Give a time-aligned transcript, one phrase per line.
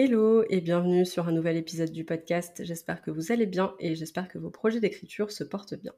[0.00, 2.62] Hello et bienvenue sur un nouvel épisode du podcast.
[2.62, 5.92] J'espère que vous allez bien et j'espère que vos projets d'écriture se portent bien.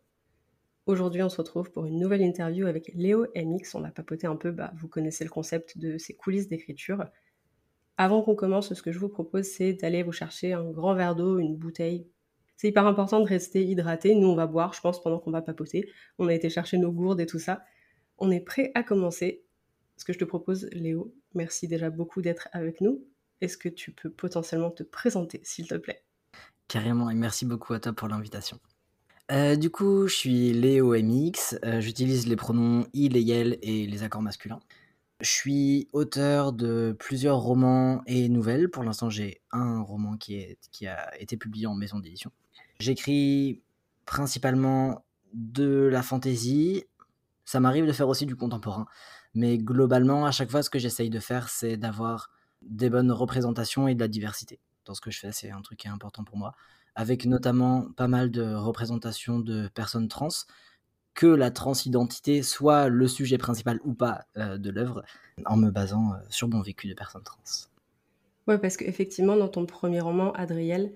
[0.87, 3.75] Aujourd'hui, on se retrouve pour une nouvelle interview avec Léo MX.
[3.75, 7.05] On va papoter un peu, bah, vous connaissez le concept de ces coulisses d'écriture.
[7.99, 11.15] Avant qu'on commence, ce que je vous propose, c'est d'aller vous chercher un grand verre
[11.15, 12.07] d'eau, une bouteille.
[12.57, 14.15] C'est hyper important de rester hydraté.
[14.15, 15.91] Nous, on va boire, je pense, pendant qu'on va papoter.
[16.19, 17.65] On a été chercher nos gourdes et tout ça.
[18.17, 19.45] On est prêt à commencer.
[19.99, 23.05] Ce que je te propose, Léo, merci déjà beaucoup d'être avec nous.
[23.41, 26.03] Est-ce que tu peux potentiellement te présenter, s'il te plaît?
[26.69, 28.61] Carrément, et merci beaucoup à toi pour l'invitation.
[29.33, 33.87] Euh, du coup, je suis Léo MX, euh, j'utilise les pronoms il et yel et
[33.87, 34.61] les accords masculins.
[35.21, 38.71] Je suis auteur de plusieurs romans et nouvelles.
[38.71, 42.33] Pour l'instant, j'ai un roman qui, qui a été publié en maison d'édition.
[42.81, 43.63] J'écris
[44.07, 45.05] principalement
[45.35, 46.85] de la fantaisie.
[47.45, 48.87] Ça m'arrive de faire aussi du contemporain.
[49.35, 52.31] Mais globalement, à chaque fois, ce que j'essaye de faire, c'est d'avoir
[52.63, 55.33] des bonnes représentations et de la diversité dans ce que je fais.
[55.33, 56.55] C'est un truc qui est important pour moi.
[56.95, 60.29] Avec notamment pas mal de représentations de personnes trans,
[61.15, 65.05] que la transidentité soit le sujet principal ou pas euh, de l'œuvre,
[65.45, 67.39] en me basant euh, sur mon vécu de personne trans.
[68.47, 70.93] Ouais, parce qu'effectivement, dans ton premier roman, Adriel,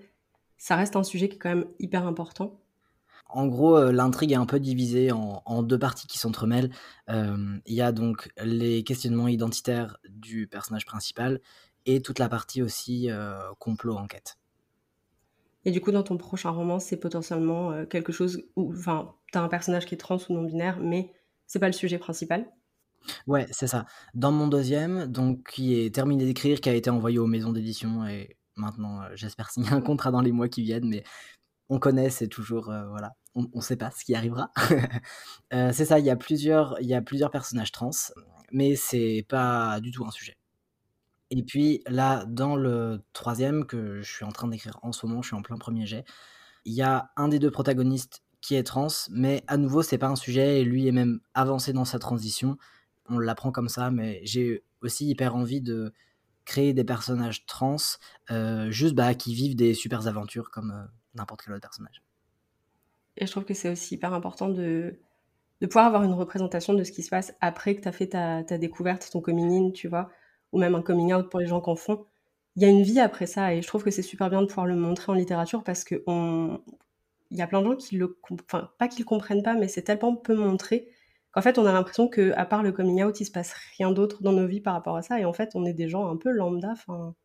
[0.57, 2.59] ça reste un sujet qui est quand même hyper important.
[3.27, 6.71] En gros, euh, l'intrigue est un peu divisée en, deux parties qui s'entremêlent.
[7.09, 11.41] Euh, il y a donc les questionnements identitaires du personnage principal
[11.85, 14.37] et toute la partie aussi euh, complot-enquête.
[15.65, 19.47] Et du coup, dans ton prochain roman, c'est potentiellement quelque chose où, enfin, as un
[19.47, 21.11] personnage qui est trans ou non-binaire, mais
[21.47, 22.47] c'est pas le sujet principal.
[23.25, 23.85] Ouais, c'est ça.
[24.13, 28.05] Dans mon deuxième, donc qui est terminé d'écrire, qui a été envoyé aux maisons d'édition
[28.05, 31.03] et maintenant, j'espère signer un contrat dans les mois qui viennent, mais
[31.69, 34.51] on connaît, c'est toujours voilà, on ne sait pas ce qui arrivera.
[35.53, 37.91] Euh, c'est ça, il y, a plusieurs, il y a plusieurs personnages trans,
[38.51, 40.35] mais c'est pas du tout un sujet.
[41.29, 45.21] Et puis là, dans le troisième que je suis en train d'écrire en ce moment,
[45.21, 46.03] je suis en plein premier jet,
[46.65, 50.07] il y a un des deux protagonistes qui est trans, mais à nouveau, c'est pas
[50.07, 52.57] un sujet, et lui est même avancé dans sa transition.
[53.07, 55.93] On l'apprend comme ça, mais j'ai aussi hyper envie de
[56.43, 57.77] créer des personnages trans,
[58.31, 62.03] euh, juste bah, qui vivent des super aventures comme euh, n'importe quel autre personnage.
[63.17, 64.99] Et je trouve que c'est aussi hyper important de,
[65.61, 68.07] de pouvoir avoir une représentation de ce qui se passe après que tu as fait
[68.07, 70.09] ta, ta, découverte, ton coming in, tu vois,
[70.51, 72.05] ou même un coming out pour les gens qui en font.
[72.55, 74.47] Il y a une vie après ça et je trouve que c'est super bien de
[74.47, 76.61] pouvoir le montrer en littérature parce que on...
[77.31, 80.15] y a plein de gens qui le, enfin pas qu'ils comprennent pas, mais c'est tellement
[80.15, 80.87] peu montré
[81.31, 83.91] qu'en fait on a l'impression que à part le coming out, il se passe rien
[83.91, 86.09] d'autre dans nos vies par rapport à ça et en fait on est des gens
[86.09, 86.71] un peu lambda.
[86.71, 87.15] Enfin,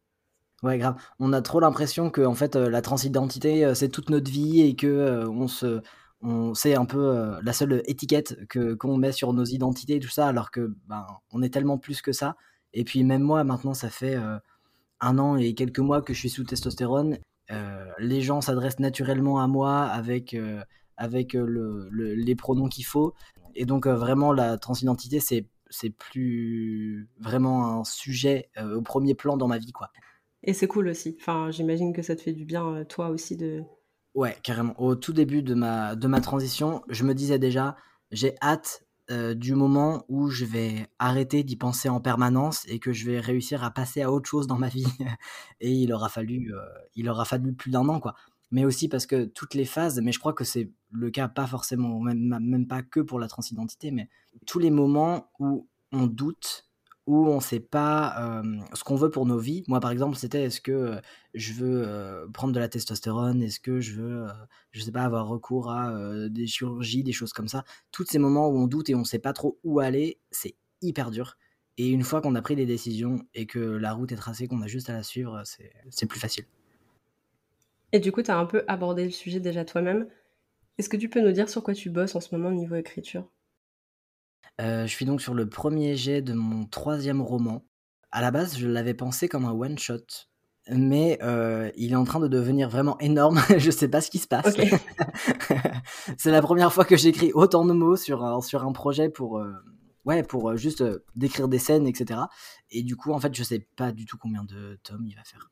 [0.63, 0.97] Ouais, grave.
[1.19, 4.61] On a trop l'impression que en fait, euh, la transidentité, euh, c'est toute notre vie
[4.61, 5.81] et que euh, on se,
[6.21, 10.11] on, c'est un peu la seule étiquette que qu'on met sur nos identités et tout
[10.11, 12.37] ça, alors que ben, on est tellement plus que ça.
[12.75, 14.17] Et puis même moi, maintenant, ça fait
[15.01, 17.19] un an et quelques mois que je suis sous testostérone.
[17.99, 20.37] les gens s'adressent naturellement à moi avec
[20.97, 23.15] avec le, les pronoms qu'il faut.
[23.55, 29.49] Et donc vraiment, la transidentité, c'est c'est plus vraiment un sujet au premier plan dans
[29.49, 29.91] ma vie, quoi.
[30.43, 31.17] Et c'est cool aussi.
[31.21, 33.63] Enfin, j'imagine que ça te fait du bien, euh, toi aussi, de.
[34.15, 34.75] Ouais, carrément.
[34.81, 37.77] Au tout début de ma, de ma transition, je me disais déjà,
[38.11, 42.93] j'ai hâte euh, du moment où je vais arrêter d'y penser en permanence et que
[42.93, 44.87] je vais réussir à passer à autre chose dans ma vie.
[45.61, 46.61] et il aura fallu, euh,
[46.95, 48.15] il aura fallu plus d'un an, quoi.
[48.51, 51.47] Mais aussi parce que toutes les phases, mais je crois que c'est le cas pas
[51.47, 54.09] forcément, même, même pas que pour la transidentité, mais
[54.47, 56.70] tous les moments où on doute
[57.11, 59.65] où on ne sait pas ce qu'on veut pour nos vies.
[59.67, 61.01] Moi, par exemple, c'était est-ce que
[61.35, 63.43] je veux prendre de la testostérone?
[63.43, 64.27] Est-ce que je veux,
[64.71, 65.93] je sais pas, avoir recours à
[66.29, 67.65] des chirurgies, des choses comme ça?
[67.91, 70.55] Tous ces moments où on doute et on ne sait pas trop où aller, c'est
[70.83, 71.37] hyper dur.
[71.79, 74.63] Et une fois qu'on a pris des décisions et que la route est tracée, qu'on
[74.63, 75.43] a juste à la suivre,
[75.91, 76.45] c'est plus facile.
[77.93, 80.07] Et du coup, tu as un peu abordé le sujet déjà toi-même.
[80.79, 82.77] Est-ce que tu peux nous dire sur quoi tu bosses en ce moment au niveau
[82.77, 83.29] écriture?
[84.61, 87.65] Euh, je suis donc sur le premier jet de mon troisième roman.
[88.13, 90.05] À la base, je l'avais pensé comme un one-shot,
[90.69, 93.41] mais euh, il est en train de devenir vraiment énorme.
[93.57, 94.57] je sais pas ce qui se passe.
[96.19, 99.39] c'est la première fois que j'écris autant de mots sur un, sur un projet pour,
[99.39, 99.53] euh,
[100.05, 100.85] ouais, pour juste
[101.17, 102.21] décrire des scènes, etc.
[102.71, 105.25] Et du coup, en fait, je sais pas du tout combien de tomes il va
[105.25, 105.51] faire.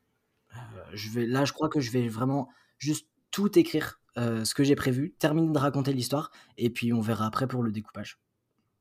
[0.92, 4.74] je vais, là, je crois que je vais vraiment juste tout écrire, ce que j'ai
[4.74, 8.18] prévu, terminer de raconter l'histoire, et puis on verra après pour le découpage.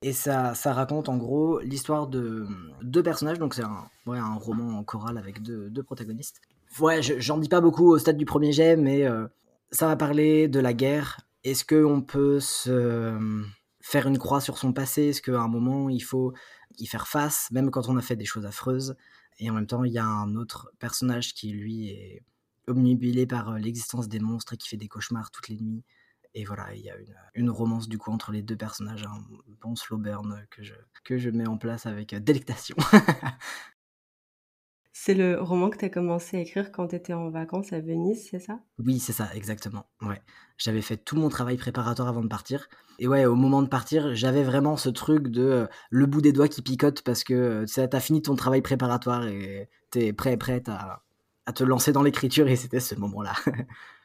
[0.02, 2.48] Et ça, ça raconte en gros l'histoire de
[2.84, 6.42] deux personnages, donc c'est un, un roman en chorale avec deux, protagonistes.
[6.80, 9.08] Ouais, j'en dis pas beaucoup au stade du premier jet, mais
[9.72, 11.22] ça va parler de la guerre.
[11.44, 13.18] Est-ce qu'on peut se
[13.82, 15.06] faire une croix sur son passé?
[15.06, 16.34] Est-ce qu'à un moment il faut
[16.78, 18.96] y faire face, même quand on a fait des choses affreuses?
[19.40, 22.24] Et en même temps, il y a un autre personnage qui lui est
[22.68, 25.84] omnibilé par euh, l'existence des monstres et qui fait des cauchemars toutes les nuits.
[26.34, 26.96] Et voilà, il y a
[27.36, 29.20] une, romance du coup entre les deux personnages, un
[29.62, 32.76] bon slow burn que je, que je mets en place avec euh, délectation.
[35.00, 37.80] C'est le roman que tu as commencé à écrire quand tu étais en vacances à
[37.80, 38.60] Venise, c'est ça?
[38.80, 39.86] Oui, c'est ça, exactement.
[40.02, 40.20] Ouais.
[40.58, 42.68] J'avais fait tout mon travail préparatoire avant de partir.
[42.98, 46.34] Et ouais, au moment de partir, j'avais vraiment ce truc de euh, le bout des
[46.34, 50.36] doigts qui picote parce que tu as fini ton travail préparatoire et tu es prêt,
[50.36, 51.04] prête à,
[51.46, 53.34] à te lancer dans l'écriture et c'était ce moment-là.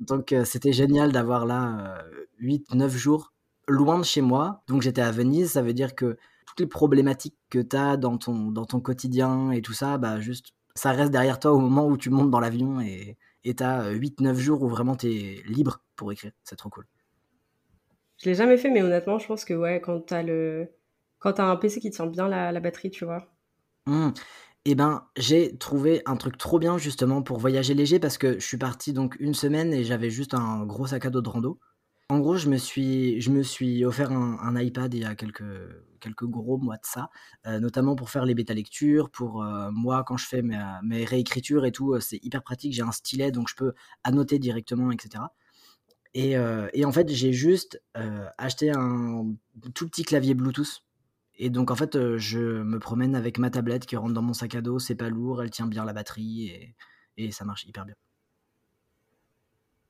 [0.00, 2.04] Donc euh, c'était génial d'avoir là
[2.40, 3.32] 8-9 euh, jours
[3.68, 4.62] loin de chez moi.
[4.66, 6.16] Donc j'étais à Venise, ça veut dire que
[6.46, 10.20] toutes les problématiques que tu as dans ton, dans ton quotidien et tout ça, bah
[10.20, 13.92] juste ça reste derrière toi au moment où tu montes dans l'avion et tu as
[13.92, 16.32] 8-9 jours où vraiment tu es libre pour écrire.
[16.44, 16.86] C'est trop cool.
[18.22, 20.68] Je l'ai jamais fait, mais honnêtement, je pense que ouais, quand tu as, le...
[21.18, 23.26] quand as un PC qui tient bien la, batterie, tu vois.
[23.86, 24.10] Mmh.
[24.66, 28.46] Eh ben, j'ai trouvé un truc trop bien justement pour voyager léger parce que je
[28.46, 31.58] suis parti donc une semaine et j'avais juste un gros sac à dos de rando.
[32.10, 35.44] En gros, je me suis, je me suis offert un, iPad il y a quelques,
[36.00, 37.08] quelques gros mois de ça,
[37.46, 39.10] euh, notamment pour faire les bêta lectures.
[39.10, 42.74] Pour euh, moi, quand je fais mes, mes réécritures et tout, euh, c'est hyper pratique.
[42.74, 43.74] J'ai un stylet donc je peux
[44.04, 45.24] annoter directement, etc.
[46.14, 46.32] Et,
[46.72, 47.80] et en fait, j'ai juste
[48.36, 49.32] acheté un
[49.74, 50.82] tout petit clavier Bluetooth
[51.42, 54.54] et donc en fait, je me promène avec ma tablette qui rentre dans mon sac
[54.54, 56.74] à dos, c'est pas lourd, elle tient bien la batterie
[57.16, 57.94] et, ça marche hyper bien.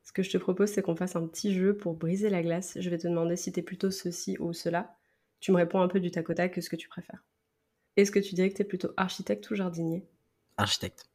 [0.05, 2.77] Ce que je te propose, c'est qu'on fasse un petit jeu pour briser la glace.
[2.81, 4.97] Je vais te demander si tu es plutôt ceci ou cela.
[5.41, 7.25] Tu me réponds un peu du tac au tac ce que tu préfères.
[7.97, 10.07] Est-ce que tu dirais que tu es plutôt architecte ou jardinier?
[10.57, 11.11] Architecte.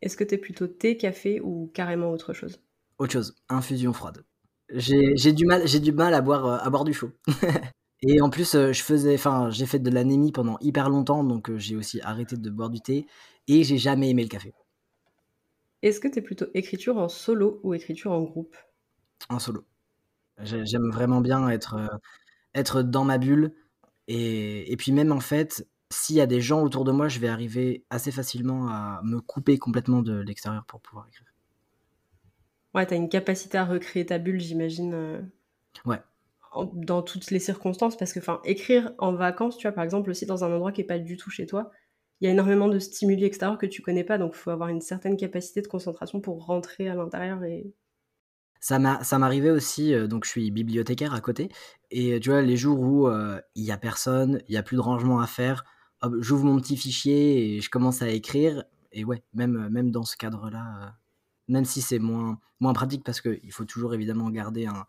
[0.00, 2.60] Est-ce que tu es plutôt thé, café ou carrément autre chose?
[2.98, 4.24] Autre chose, infusion froide.
[4.70, 7.12] J'ai du mal, j'ai du mal à boire, à boire du chaud.
[8.02, 11.50] Et en plus, euh, je faisais, enfin, j'ai fait de l'anémie pendant hyper longtemps, donc
[11.50, 13.06] euh, j'ai aussi arrêté de boire du thé
[13.46, 14.52] et j'ai jamais aimé le café.
[15.82, 18.56] Est-ce que tu es plutôt écriture en solo ou écriture en groupe?
[19.28, 19.64] En solo.
[20.42, 21.96] J'aime vraiment bien être, euh,
[22.54, 23.54] être dans ma bulle.
[24.08, 27.20] Et, et puis même en fait, s'il y a des gens autour de moi, je
[27.20, 31.26] vais arriver assez facilement à me couper complètement de l'extérieur pour pouvoir écrire.
[32.74, 35.30] Ouais, tu as une capacité à recréer ta bulle, j'imagine.
[35.84, 36.00] Ouais,
[36.74, 40.26] dans toutes les circonstances parce que enfin écrire en vacances tu vois par exemple aussi
[40.26, 41.70] dans un endroit qui est pas du tout chez toi
[42.20, 44.68] il y a énormément de stimuli extérieurs que tu connais pas donc il faut avoir
[44.68, 47.72] une certaine capacité de concentration pour rentrer à l'intérieur et
[48.60, 51.50] ça m'arrivait aussi euh, donc je suis bibliothécaire à côté
[51.90, 54.76] et tu vois les jours où euh, il y a personne il y a plus
[54.76, 55.64] de rangement à faire
[56.18, 60.16] j'ouvre mon petit fichier et je commence à écrire et ouais même même dans ce
[60.16, 60.90] cadre là euh,
[61.48, 64.86] même si c'est moins moins pratique parce que il faut toujours évidemment garder un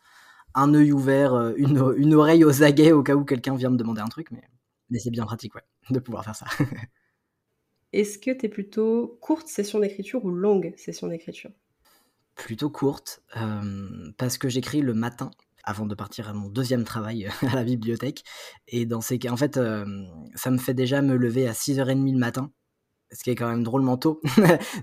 [0.56, 3.78] un œil ouvert, euh, une, une, oreille aux aguets au cas où quelqu'un vient me
[3.78, 4.44] demander un truc, mais,
[4.90, 6.46] mais c'est bien pratique, ouais, de pouvoir faire ça.
[7.94, 11.52] Est-ce que tu es plutôt courte session d'écriture ou longue session d'écriture?
[12.36, 15.30] Plutôt courte, euh, parce que j'écris le matin
[15.64, 18.24] avant de partir à mon deuxième travail à la bibliothèque.
[18.68, 19.86] Et dans ces cas, en fait, euh,
[20.34, 22.52] ça me fait déjà me lever à 6h30 le matin,
[23.12, 24.20] ce qui est quand même drôlement tôt.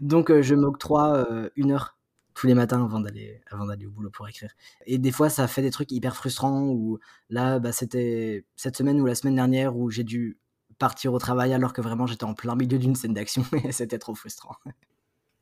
[0.01, 2.00] Donc je m'octroie une heure
[2.41, 4.51] tous les matins avant d'aller avant d'aller au boulot pour écrire.
[4.87, 6.69] Et des fois, ça fait des trucs hyper frustrants.
[6.69, 10.39] Ou là, bah, c'était cette semaine ou la semaine dernière où j'ai dû
[10.79, 13.99] partir au travail alors que vraiment j'étais en plein milieu d'une scène d'action et c'était
[13.99, 14.57] trop frustrant.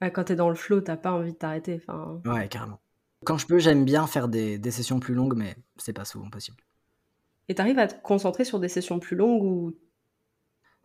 [0.00, 1.81] quand t'es dans le flow, t'as pas envie de t'arrêter.
[1.87, 2.21] Enfin...
[2.25, 2.81] Ouais, carrément.
[3.25, 6.31] Quand je peux, j'aime bien faire des, des, sessions plus longues, mais c'est pas souvent
[6.31, 6.64] possible.
[7.49, 9.78] Et t'arrives à te concentrer sur des sessions plus longues ou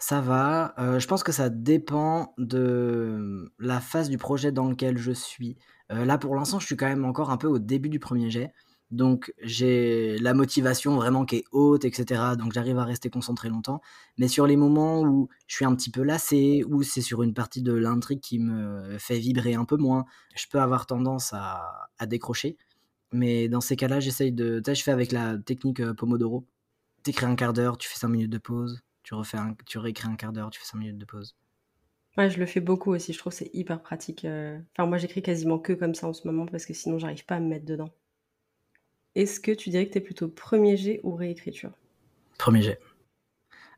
[0.04, 0.74] ça va.
[0.80, 5.56] Euh, je pense que ça dépend de la phase du projet dans lequel je suis.
[5.94, 8.30] Euh, là, pour l'instant, je suis quand même encore un peu au début du premier
[8.30, 8.52] jet.
[8.92, 12.22] Donc, j'ai la motivation vraiment qui est haute, etc.
[12.38, 13.80] Donc, j'arrive à rester concentré longtemps.
[14.18, 17.34] Mais sur les moments où je suis un petit peu lassé, ou c'est sur une
[17.34, 20.04] partie de l'intrigue qui me fait vibrer un peu moins,
[20.36, 22.58] je peux avoir tendance à, décrocher.
[23.14, 24.60] Mais dans ces cas-là, j'essaye de.
[24.60, 26.46] Tu sais, je fais avec la technique euh, Pomodoro.
[27.04, 30.16] T'écris un quart d'heure, tu fais 5 minutes de pause, tu, refais tu réécris un
[30.16, 31.36] quart d'heure, tu fais 5 minutes de pause.
[32.18, 34.26] Ouais, je le fais beaucoup aussi, je trouve que c'est hyper pratique.
[34.26, 34.60] Euh.
[34.72, 37.36] Enfin, moi j'écris quasiment que comme ça en ce moment parce que sinon j'arrive pas
[37.36, 37.90] à me mettre dedans.
[39.16, 41.72] Est-ce que tu dirais que tu es plutôt premier jet ou réécriture?
[42.38, 42.80] Premier jet.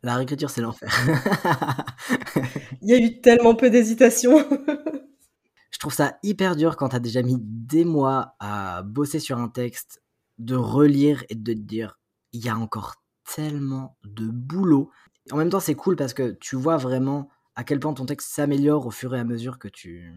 [0.04, 0.90] La réécriture, c'est l'enfer.
[2.82, 4.38] Il y a eu tellement peu d'hésitation.
[5.72, 9.40] je trouve ça hyper dur quand tu as déjà mis des mois à bosser sur
[9.40, 10.02] un texte,
[10.38, 12.00] de relire et de te dire,
[12.34, 12.96] il y a encore
[13.34, 14.92] tellement de boulot.
[15.32, 18.32] En même temps, c'est cool parce que tu vois vraiment à quel point ton texte
[18.32, 20.12] s'améliore au fur et à mesure que tu,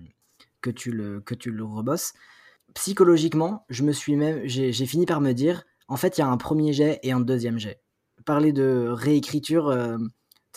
[0.61, 2.13] que tu, le, que tu le rebosses.
[2.75, 6.29] Psychologiquement, je me suis même, j'ai fini par me dire, en fait, il y a
[6.29, 7.81] un premier jet et un deuxième jet.
[8.27, 9.97] Parler de réécriture, euh,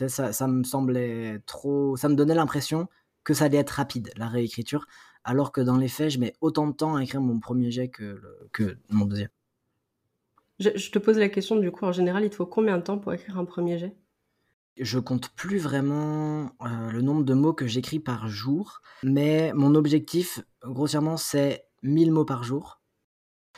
[0.08, 1.96] ça, ça, me semblait trop.
[1.96, 2.90] Ça me donnait l'impression
[3.24, 4.86] que ça allait être rapide, la réécriture,
[5.24, 7.90] alors que dans les faits, je mets autant de temps à écrire mon premier jet
[7.90, 8.20] que,
[8.52, 9.30] que mon deuxième.
[10.60, 13.00] Je, te pose la question, du coup, en général, il te faut combien de temps
[13.00, 13.96] pour écrire un premier jet?
[14.78, 19.76] Je compte plus vraiment euh, le nombre de mots que j'écris par jour, mais mon
[19.76, 22.82] objectif, grossièrement, c'est 1000 mots par jour.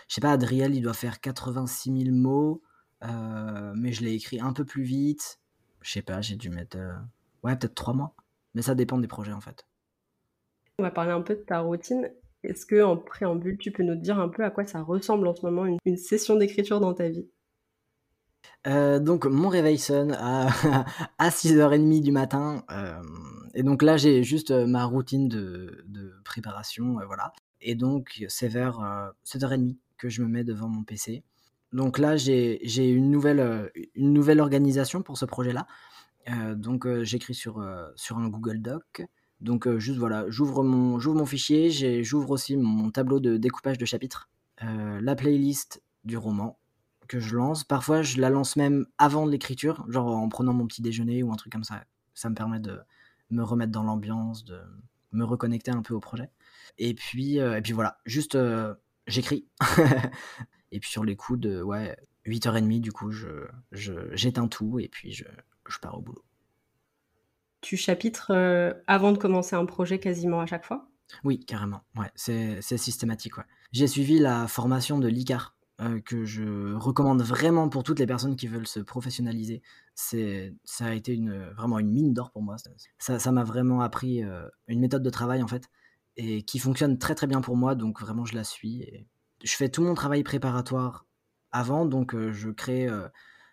[0.08, 2.62] Je sais pas, Adriel, il doit faire 86 000 mots,
[3.04, 5.40] euh, mais je l'ai écrit un peu plus vite.
[5.82, 6.78] Je sais pas, j'ai dû mettre.
[6.78, 6.94] Euh,
[7.44, 8.16] ouais, peut-être 3 mois.
[8.54, 9.66] Mais ça dépend des projets en fait.
[10.80, 12.10] On va parler un peu de ta routine.
[12.44, 15.36] Est-ce que en préambule, tu peux nous dire un peu à quoi ça ressemble en
[15.36, 17.28] ce moment une, session d'écriture dans ta vie?
[18.66, 20.48] Euh, donc mon réveil sonne à,
[21.18, 23.02] à 6h30 du matin euh,
[23.54, 25.84] et donc là j'ai juste euh, ma routine de,
[26.24, 27.34] préparation voilà.
[27.62, 28.80] Et donc c'est vers
[29.26, 31.24] 7h30 que je me mets devant mon PC
[31.74, 35.68] donc là j'ai une nouvelle, une nouvelle organisation pour ce projet là
[36.56, 37.64] donc j'écris sur,
[37.96, 39.06] sur un Google Doc.
[39.42, 44.30] Donc juste voilà, j'ouvre mon, mon fichier, j'ouvre aussi mon tableau de découpage de chapitres,
[44.62, 46.58] la playlist du roman
[47.08, 47.64] que je lance.
[47.64, 51.36] Parfois je la lance même avant l'écriture, genre en prenant mon petit déjeuner ou un
[51.36, 51.84] truc comme ça.
[52.14, 52.80] Ça me permet de
[53.30, 54.60] me remettre dans l'ambiance, de
[55.12, 56.30] me reconnecter un peu au projet.
[56.78, 58.38] Et puis, et puis voilà, juste
[59.08, 59.48] j'écris.
[60.72, 65.12] et puis sur les coups de ouais, 8h30, du coup, je, j'éteins tout et puis
[65.12, 65.26] je,
[65.68, 66.24] je pars au boulot
[67.64, 70.90] tu chapitres euh, avant de commencer un projet quasiment à chaque fois?
[71.24, 71.82] Oui, carrément.
[71.96, 73.38] Ouais, c'est systématique.
[73.38, 73.46] Ouais.
[73.72, 78.36] J'ai suivi la formation de l'ICAR, euh, que je recommande vraiment pour toutes les personnes
[78.36, 79.64] qui veulent se professionnaliser.
[79.96, 81.20] C'est, ça a été
[81.58, 82.58] vraiment une mine d'or pour moi.
[83.00, 85.70] Ça, m'a vraiment appris euh, une méthode de travail en fait,
[86.16, 87.74] et qui fonctionne très très bien pour moi.
[87.74, 89.08] Donc vraiment, je la suis.
[89.44, 91.08] Je fais tout mon travail préparatoire
[91.52, 92.88] avant, donc je crée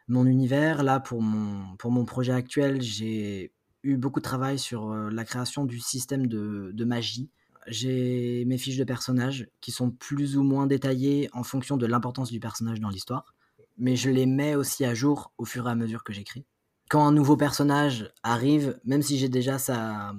[0.06, 0.82] mon univers.
[0.82, 5.64] Là, pour mon, pour mon projet actuel, j'ai eu beaucoup de travail sur la création
[5.64, 7.30] du système de, magie.
[7.70, 12.32] J'ai mes fiches de personnages qui sont plus ou moins détaillées en fonction de l'importance
[12.32, 13.32] du personnage dans l'histoire,
[13.78, 16.44] mais je les mets aussi à jour au fur et à mesure que j'écris.
[16.88, 20.12] Quand un nouveau personnage arrive, même si j'ai déjà sa,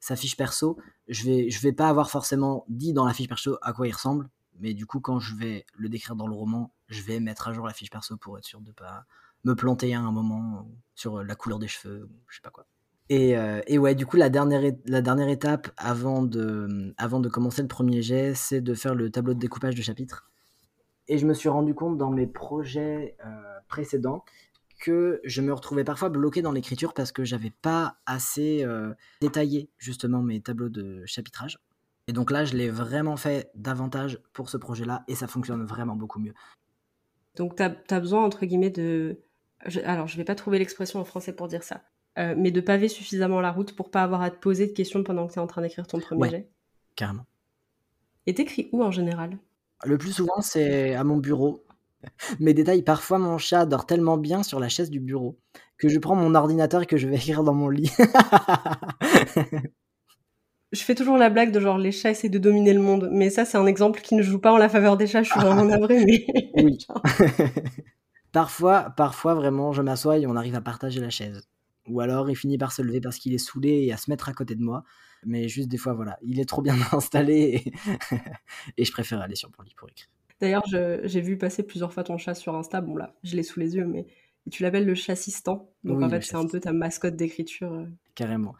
[0.00, 0.76] sa fiche perso,
[1.06, 4.28] je vais, vais pas avoir forcément dit dans la fiche perso à quoi il ressemble,
[4.58, 7.52] mais du coup, quand je vais le décrire dans le roman, je vais mettre à
[7.52, 9.04] jour la fiche perso pour être sûr de pas
[9.44, 12.66] me planter à un moment sur la couleur des cheveux, je sais pas quoi.
[13.10, 18.02] Euh, et, ouais, du coup, la dernière, étape avant de, avant de commencer le premier
[18.02, 20.30] jet, c'est de faire le tableau de découpage de chapitres.
[21.08, 23.30] Et je me suis rendu compte dans mes projets euh,
[23.68, 24.24] précédents
[24.78, 29.70] que je me retrouvais parfois bloqué dans l'écriture parce que j'avais pas assez euh, détaillé
[29.78, 31.58] justement mes tableaux de chapitrage.
[32.06, 35.96] Et donc là, je l'ai vraiment fait davantage pour ce projet-là et ça fonctionne vraiment
[35.96, 36.34] beaucoup mieux.
[37.36, 39.18] Donc tu as, besoin, entre guillemets, de...
[39.84, 41.82] alors, je vais pas trouver l'expression en français pour dire ça.
[42.18, 45.04] Euh, mais de paver suffisamment la route pour pas avoir à te poser de questions
[45.04, 46.50] pendant que tu es en train d'écrire ton premier ouais, jet.
[46.96, 47.26] Carrément.
[48.26, 49.38] Et t'écris où en général?
[49.84, 51.64] Le plus souvent, c'est à mon bureau.
[52.40, 55.38] Mes détails, parfois mon chat dort tellement bien sur la chaise du bureau
[55.78, 57.92] que je prends mon ordinateur et que je vais écrire dans mon lit.
[60.72, 63.30] je fais toujours la blague de genre les chats essaient de dominer le monde, mais
[63.30, 65.40] ça c'est un exemple qui ne joue pas en la faveur des chats, je suis
[65.40, 66.26] vraiment navrée, mais...
[66.62, 66.78] oui.
[68.32, 71.48] parfois, parfois vraiment, je m'assois et on arrive à partager la chaise.
[71.88, 74.28] Ou alors il finit par se lever parce qu'il est saoulé et à se mettre
[74.28, 74.84] à côté de moi.
[75.24, 77.72] Mais juste des fois, voilà, il est trop bien installé
[78.76, 80.08] et, je préfère aller sur mon lit pour écrire.
[80.40, 82.80] D'ailleurs, j'ai vu passer plusieurs fois ton chat sur Insta.
[82.80, 84.06] Bon, là, je l'ai sous les yeux, mais
[84.50, 85.70] tu l'appelles le chassistant.
[85.84, 87.72] Donc en fait, c'est un peu ta mascotte d'écriture.
[87.72, 87.86] Euh.
[88.14, 88.54] Carrément.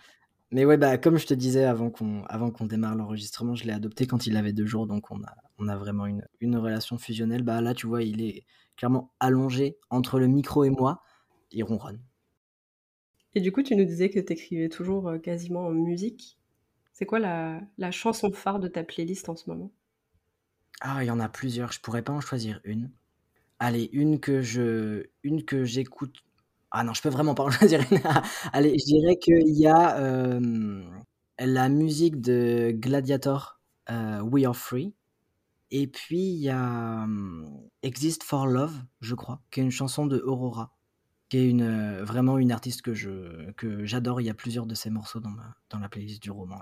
[0.51, 3.73] Mais ouais, bah, comme je te disais avant qu'on avant qu'on démarre l'enregistrement, je l'ai
[3.73, 6.97] adopté quand il avait deux jours, donc on a, on a vraiment une, une relation
[6.97, 7.43] fusionnelle.
[7.43, 8.45] Bah, là, tu vois, il est
[8.77, 11.03] clairement allongé entre le micro et moi.
[11.51, 12.01] Il ronronne.
[13.39, 16.37] Et du coup, tu nous disais que tu écrivais toujours euh, quasiment en musique.
[16.93, 17.61] C'est quoi la,
[17.93, 19.71] chanson phare de ta playlist en ce moment?
[20.81, 21.71] Ah, il y en a plusieurs.
[21.71, 22.91] Je pourrais pas en choisir une.
[23.61, 26.17] Allez, une que je, une que j'écoute.
[26.73, 28.01] Ah non, je peux vraiment pas en choisir une.
[28.53, 30.83] Allez, je dirais qu'il y a euh,
[31.39, 34.95] la musique de Gladiator, euh, We Are Free.
[35.71, 37.07] Et puis il y a
[37.85, 40.77] Exist for Love, je crois, qui est une chanson de Aurora
[41.29, 44.21] qui est une, euh, vraiment une artiste que je que j'adore.
[44.21, 46.61] Il y a plusieurs de ses morceaux dans, ma, dans la playlist du roman.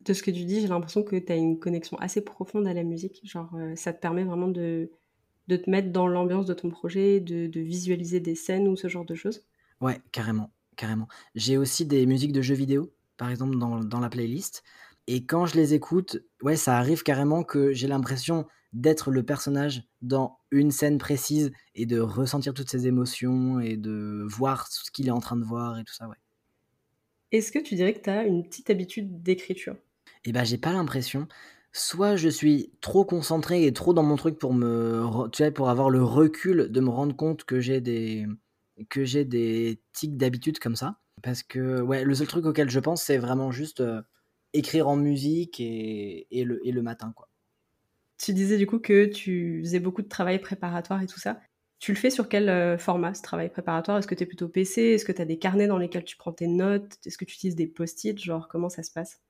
[0.00, 2.74] de ce que tu dis, j'ai l'impression que tu as une connexion assez profonde à
[2.74, 3.20] la musique.
[3.24, 4.90] Genre, euh, ça te permet vraiment de,
[5.48, 8.88] de te mettre dans l'ambiance de ton projet, de, de, visualiser des scènes ou ce
[8.88, 9.44] genre de choses.
[9.80, 11.08] Ouais, carrément, carrément.
[11.34, 14.62] J'ai aussi des musiques de jeux vidéo, par exemple, dans, dans la playlist.
[15.06, 19.84] Et quand je les écoute, ouais, ça arrive carrément que j'ai l'impression d'être le personnage
[20.02, 25.08] dans une scène précise et de ressentir toutes ses émotions et de voir ce qu'il
[25.08, 26.16] est en train de voir et tout ça, ouais.
[27.30, 29.76] Est-ce que tu dirais que tu as une petite habitude d'écriture?
[30.24, 31.28] Eh ben, j'ai pas l'impression.
[31.72, 35.68] Soit je suis trop concentré et trop dans mon truc pour me, tu vois, pour
[35.68, 38.26] avoir le recul de me rendre compte que j'ai des,
[38.88, 41.00] que j'ai des tics d'habitude comme ça.
[41.22, 44.02] Parce que ouais, le seul truc auquel je pense, c'est vraiment juste euh,
[44.52, 47.28] écrire en musique et, et, le, et le matin, quoi.
[48.18, 51.40] Tu disais du coup que tu faisais beaucoup de travail préparatoire et tout ça.
[51.78, 53.98] Tu le fais sur quel euh, format ce travail préparatoire?
[53.98, 56.16] Est-ce que tu es plutôt PC Est-ce que tu as des carnets dans lesquels tu
[56.16, 56.96] prends tes notes?
[57.04, 58.18] Est-ce que tu utilises des post-it?
[58.18, 59.20] Genre comment ça se passe?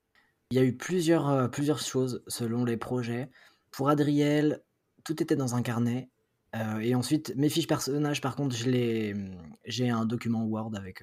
[0.52, 3.28] Il y a eu plusieurs, euh, plusieurs choses selon les projets.
[3.72, 4.62] Pour Adriel,
[5.04, 6.08] tout était dans un carnet.
[6.54, 11.02] Euh, et ensuite, mes fiches personnages, par contre, j'ai un document Word avec,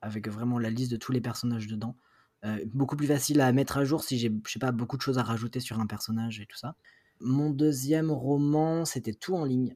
[0.00, 1.96] avec vraiment la liste de tous les personnages dedans.
[2.66, 4.30] beaucoup plus facile à mettre à jour si j'ai,
[4.60, 6.76] pas, beaucoup de choses à rajouter sur un personnage et tout ça.
[7.20, 9.74] Mon deuxième roman, c'était tout en ligne.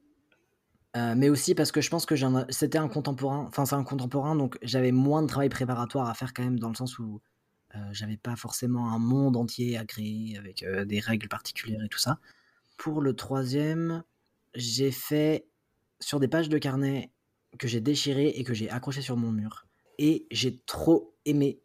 [0.96, 2.16] Euh, mais aussi parce que je pense que
[2.48, 6.34] c'était un contemporain, enfin c'est un contemporain, donc j'avais moins de travail préparatoire à faire
[6.34, 7.20] quand même, dans le sens où
[7.76, 11.88] euh, j'avais pas forcément un monde entier à créer avec euh, des règles particulières et
[11.88, 12.18] tout ça.
[12.76, 14.02] Pour le troisième,
[14.54, 15.46] j'ai fait
[16.00, 17.12] sur des pages de carnet
[17.58, 19.66] que j'ai déchirées et que j'ai accrochées sur mon mur.
[19.98, 21.60] Et j'ai trop aimé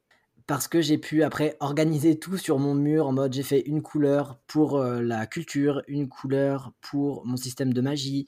[0.48, 3.82] parce que j'ai pu après organiser tout sur mon mur en mode j'ai fait une
[3.82, 8.28] couleur pour la culture, une couleur pour mon système de magie,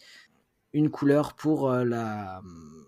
[0.74, 2.42] une couleur pour euh, la,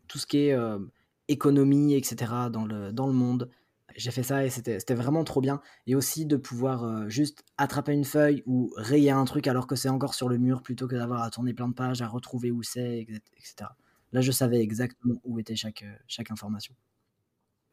[0.07, 0.79] tout ce qui est euh,
[1.27, 2.50] économie, etc.
[2.51, 3.50] dans le, dans le monde.
[3.95, 5.62] J'ai fait ça et c'était vraiment trop bien.
[5.88, 9.75] Et aussi de pouvoir euh, juste attraper une feuille ou rayer un truc alors que
[9.75, 12.51] c'est encore sur le mur plutôt que d'avoir à tourner plein de pages, à retrouver
[12.51, 13.01] où c'est,
[13.35, 13.72] etc.
[14.11, 16.74] Là, je savais exactement où était chaque, chaque information.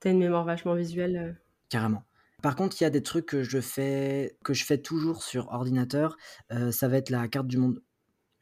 [0.01, 1.39] T'as une mémoire vachement visuelle.
[1.69, 2.05] Carrément.
[2.43, 5.49] Par contre, il y a des trucs que je fais, que je fais toujours sur
[5.49, 6.17] ordinateur.
[6.71, 7.81] ça va être la carte du monde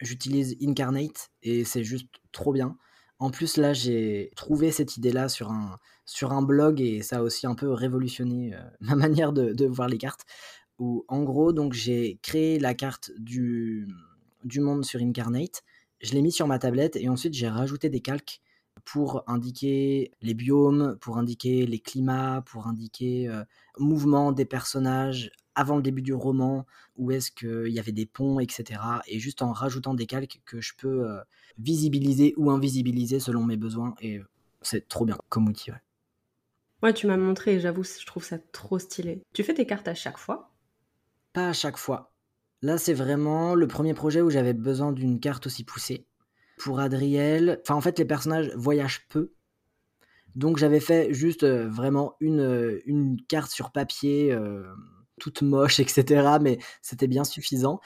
[0.00, 2.76] j'utilise Incarnate et c'est juste trop bien.
[3.18, 7.22] En plus, là, j'ai trouvé cette idée-là sur un, sur un blog et ça a
[7.22, 10.24] aussi un peu révolutionné euh, ma manière de, voir les cartes.
[10.78, 13.86] Où, en gros, donc j'ai créé la carte du,
[14.42, 15.62] du monde sur Incarnate,
[16.00, 18.40] je l'ai mis sur ma tablette et ensuite j'ai rajouté des calques
[18.84, 23.44] pour indiquer les biomes, pour indiquer les climats, pour indiquer euh,
[23.78, 26.66] mouvement des personnages, avant le début du roman,
[26.96, 28.80] où est-ce qu'il y avait des ponts, etc.
[29.06, 31.20] Et juste en rajoutant des calques que je peux euh,
[31.58, 33.94] visibiliser ou invisibiliser selon mes besoins.
[34.00, 34.20] Et
[34.62, 35.70] c'est trop bien comme outil.
[35.70, 35.80] Ouais,
[36.82, 39.22] ouais tu m'as montré et j'avoue, je trouve ça trop stylé.
[39.32, 40.50] Tu fais tes cartes à chaque fois?
[41.34, 42.12] Pas à chaque fois.
[42.62, 46.06] Là, c'est vraiment le premier projet où j'avais besoin d'une carte aussi poussée.
[46.58, 49.32] Pour Adriel, enfin en fait, les personnages voyagent peu.
[50.34, 54.36] Donc j'avais fait juste euh, vraiment une, euh, une carte sur papier
[55.20, 56.38] toute moche, etc.
[56.40, 57.80] Mais c'était bien suffisant.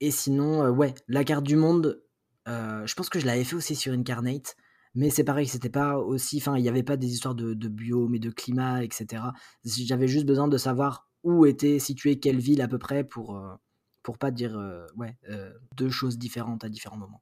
[0.00, 2.02] Et sinon, euh, ouais, la carte du monde,
[2.48, 4.56] euh, je pense que je l'avais fait aussi sur Incarnate.
[4.94, 6.38] Mais c'est pareil, c'était pas aussi.
[6.38, 9.22] Enfin, il n'y avait pas des histoires de, de biome et de climat, etc.
[9.64, 13.54] J'avais juste besoin de savoir où était située quelle ville à peu près pour, euh,
[14.02, 14.58] pour pas dire
[14.96, 15.16] ouais,
[15.76, 17.20] deux choses différentes à différents moments.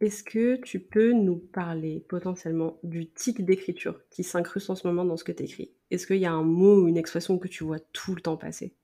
[0.00, 5.04] Est-ce que tu peux nous parler potentiellement du tic d'écriture qui s'incruste en ce moment
[5.04, 7.48] dans ce que tu écris Est-ce qu'il y a un mot ou une expression que
[7.48, 8.74] tu vois tout le temps passer?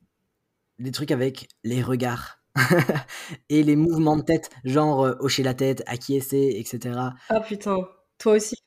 [0.78, 2.42] Des trucs avec les regards
[3.48, 7.00] et les mouvements de tête, genre euh, hocher la tête, acquiescer, etc.
[7.30, 7.78] Ah putain,
[8.18, 8.62] toi aussi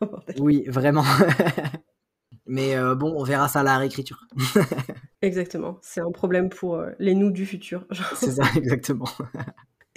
[0.38, 1.04] Oui, vraiment.
[2.46, 4.26] Mais euh, bon, on verra ça à la réécriture.
[5.22, 7.86] exactement, c'est un problème pour euh, les nous du futur.
[8.14, 9.08] c'est ça, exactement.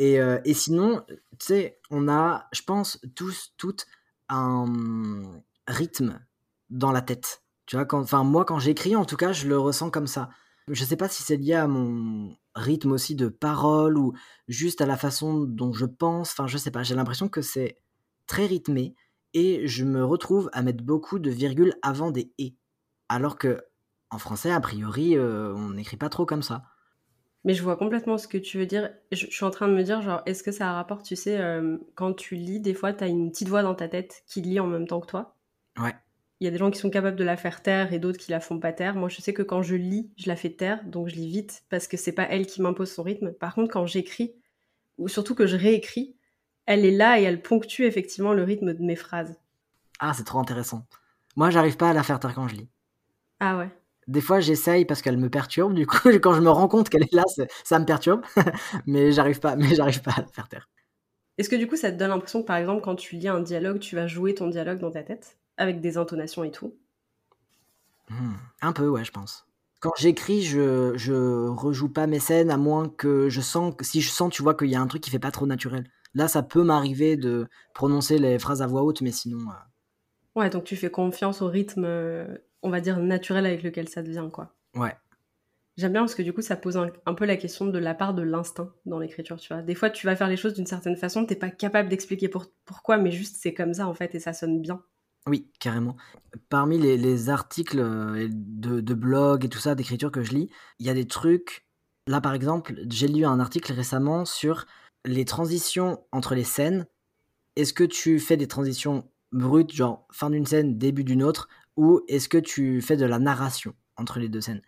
[0.02, 3.86] Euh, et, sinon, tu sais, on a, je pense, tous, toutes
[4.30, 4.66] un
[5.68, 6.20] rythme
[6.70, 7.44] dans la tête.
[7.66, 10.30] Tu vois, enfin, moi, quand j'écris, en tout cas, je le ressens comme ça.
[10.68, 14.14] Je sais pas si c'est lié à mon rythme aussi de parole ou
[14.48, 16.32] juste à la façon dont je pense.
[16.32, 16.84] Enfin, je sais pas.
[16.84, 17.78] J'ai l'impression que c'est
[18.28, 18.96] très rythmé
[19.34, 22.56] et je me retrouve à mettre beaucoup de virgules avant des et.
[23.10, 23.62] Alors que
[24.10, 26.64] en français, a priori, euh, on n'écrit pas trop comme ça.
[27.44, 28.92] Mais je vois complètement ce que tu veux dire.
[29.12, 31.16] Je, suis en train de me dire, genre, est-ce que ça a un rapport, tu
[31.16, 34.24] sais, euh, quand tu lis, des fois, tu as une petite voix dans ta tête
[34.28, 35.36] qui lit en même temps que toi?
[35.80, 35.96] Ouais.
[36.40, 38.32] Il y a des gens qui sont capables de la faire taire et d'autres qui
[38.32, 38.96] la font pas taire.
[38.96, 41.64] Moi, je sais que quand je lis, je la fais taire, donc je lis vite
[41.70, 43.32] parce que c'est pas elle qui m'impose son rythme.
[43.32, 44.34] Par contre, quand j'écris,
[44.98, 46.16] ou surtout que je réécris,
[46.66, 49.36] elle est là et elle ponctue effectivement le rythme de mes phrases.
[50.00, 50.88] Ah, c'est trop intéressant.
[51.36, 52.70] Moi, j'arrive pas à la faire taire quand je lis.
[53.40, 53.70] Ah ouais.
[54.12, 55.74] Des fois, j'essaye parce qu'elle me perturbe.
[55.74, 57.24] Du coup, quand je me rends compte qu'elle est là,
[57.64, 58.22] ça me perturbe.
[58.86, 60.70] mais j'arrive pas, mais j'arrive pas à la faire taire.
[61.38, 63.42] Est-ce que du coup, ça te donne l'impression que, par exemple, quand tu lis un
[63.42, 66.74] dialogue, tu vas jouer ton dialogue dans ta tête avec des intonations et tout?
[68.10, 69.46] Mmh, Un peu, ouais, je pense.
[69.80, 74.02] Quand j'écris, je, je rejoue pas mes scènes à moins que je sens que si
[74.02, 75.90] je sens, tu vois, qu'il y a un truc qui fait pas trop naturel.
[76.14, 79.40] Là, ça peut m'arriver de prononcer les phrases à voix haute, mais sinon.
[79.50, 79.54] Euh,
[80.36, 84.02] Ouais, donc tu fais confiance au rythme, euh, on va dire, naturel avec lequel ça
[84.02, 84.54] devient, quoi.
[84.76, 84.96] Ouais.
[85.78, 88.14] J'aime bien parce que du coup, ça pose un, peu la question de la part
[88.14, 89.62] de l'instinct dans l'écriture, tu vois.
[89.62, 92.30] Des fois, tu vas faire les choses d'une certaine façon, t'es pas capable d'expliquer
[92.66, 94.84] pourquoi, mais juste c'est comme ça, en fait, et ça sonne bien.
[95.28, 95.96] Oui, carrément.
[96.50, 100.86] Parmi les, articles euh, de, de blog et tout ça, d'écriture que je lis, il
[100.86, 101.66] y a des trucs.
[102.08, 104.66] Là, par exemple, j'ai lu un article récemment sur
[105.06, 106.88] les transitions entre les scènes.
[107.56, 111.48] Est-ce que tu fais des transitions brute, genre fin d'une scène, début d'une autre,
[111.78, 114.62] ou est-ce que tu fais de la narration entre les deux scènes?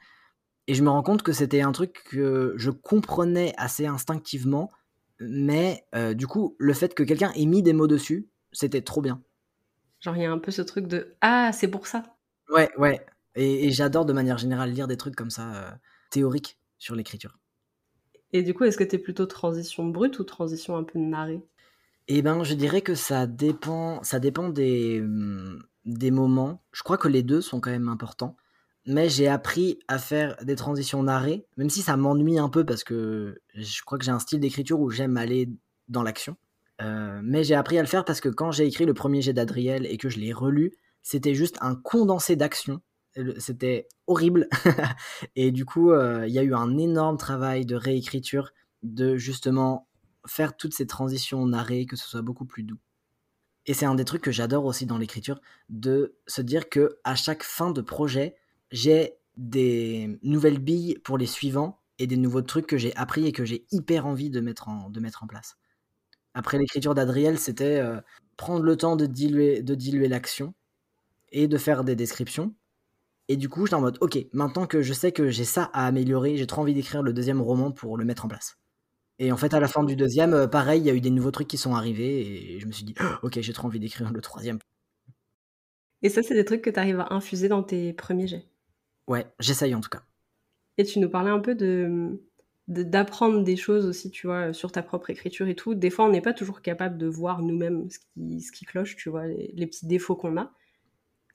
[0.67, 4.71] Et je me rends compte que c'était un truc que je comprenais assez instinctivement,
[5.19, 9.01] mais euh, du coup, le fait que quelqu'un ait mis des mots dessus, c'était trop
[9.01, 9.21] bien.
[9.99, 12.03] Genre, il y a un peu ce truc de Ah, c'est pour ça.
[12.49, 13.05] Ouais, ouais.
[13.35, 15.71] Et, j'adore de manière générale lire des trucs comme ça, euh,
[16.11, 17.39] théoriques sur l'écriture.
[18.31, 21.41] Et du coup, est-ce que tu es plutôt transition brute ou transition un peu narrée?
[22.07, 26.63] Eh ben, je dirais que ça dépend, ça dépend des, mmh, des moments.
[26.71, 28.35] Je crois que les deux sont quand même importants.
[28.85, 32.83] Mais j'ai appris à faire des transitions narrées, même si ça m'ennuie un peu parce
[32.83, 35.49] que je crois que j'ai un style d'écriture où j'aime aller
[35.87, 36.35] dans l'action.
[36.81, 39.31] Euh, mais j'ai appris à le faire parce que quand j'ai écrit le premier jet
[39.31, 42.81] d'Adriel et que je l'ai relu, c'était juste un condensé d'action.
[43.37, 44.49] C'était horrible.
[45.35, 49.87] et du coup, euh, il y a eu un énorme travail de réécriture, de justement
[50.25, 52.79] faire toutes ces transitions narrées, que ce soit beaucoup plus doux.
[53.65, 57.15] Et c'est un des trucs que j'adore aussi dans l'écriture, de se dire que à
[57.15, 58.35] chaque fin de projet,
[58.71, 63.31] j'ai des nouvelles billes pour les suivants et des nouveaux trucs que j'ai appris et
[63.31, 65.55] que j'ai hyper envie de mettre en, de mettre en place.
[66.33, 68.01] Après l'écriture d'Adriel, c'était euh,
[68.37, 70.53] prendre le temps de diluer, de diluer l'action
[71.31, 72.53] et de faire des descriptions.
[73.29, 75.87] Et du coup, j'étais en mode, ok, maintenant que je sais que j'ai ça à
[75.87, 78.57] améliorer, j'ai trop envie d'écrire le deuxième roman pour le mettre en place.
[79.19, 81.09] Et en fait, à la fin du deuxième, euh, pareil, il y a eu des
[81.09, 84.11] nouveaux trucs qui sont arrivés et je me suis dit, ok, j'ai trop envie d'écrire
[84.11, 84.59] le troisième.
[86.01, 88.45] Et ça, c'est des trucs que tu arrives à infuser dans tes premiers jets.
[89.07, 90.03] Ouais, j'essaye en tout cas.
[90.77, 92.19] Et tu nous parlais un peu de
[92.69, 95.75] d'apprendre des choses aussi, tu vois, sur ta propre écriture et tout.
[95.75, 98.95] Des fois, on n'est pas toujours capable de voir nous-mêmes ce qui, ce qui cloche,
[98.95, 100.53] tu vois, les petits défauts qu'on a.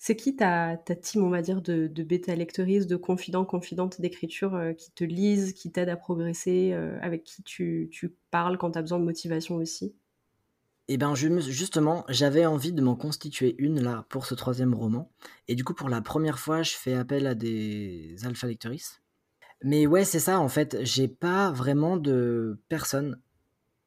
[0.01, 4.55] C'est qui ta, ta team, on va dire, de, de bêta-lectrices, de confidents, confidentes d'écriture
[4.55, 8.71] euh, qui te lisent, qui t'aident à progresser, euh, avec qui tu, tu parles quand
[8.71, 9.95] tu as besoin de motivation aussi?
[10.87, 15.11] Eh bien, justement, j'avais envie de m'en constituer une là pour ce troisième roman.
[15.49, 19.03] Et du coup, pour la première fois, je fais appel à des alpha-lectrices.
[19.63, 23.21] Mais ouais, c'est ça, en fait, j'ai pas vraiment de personne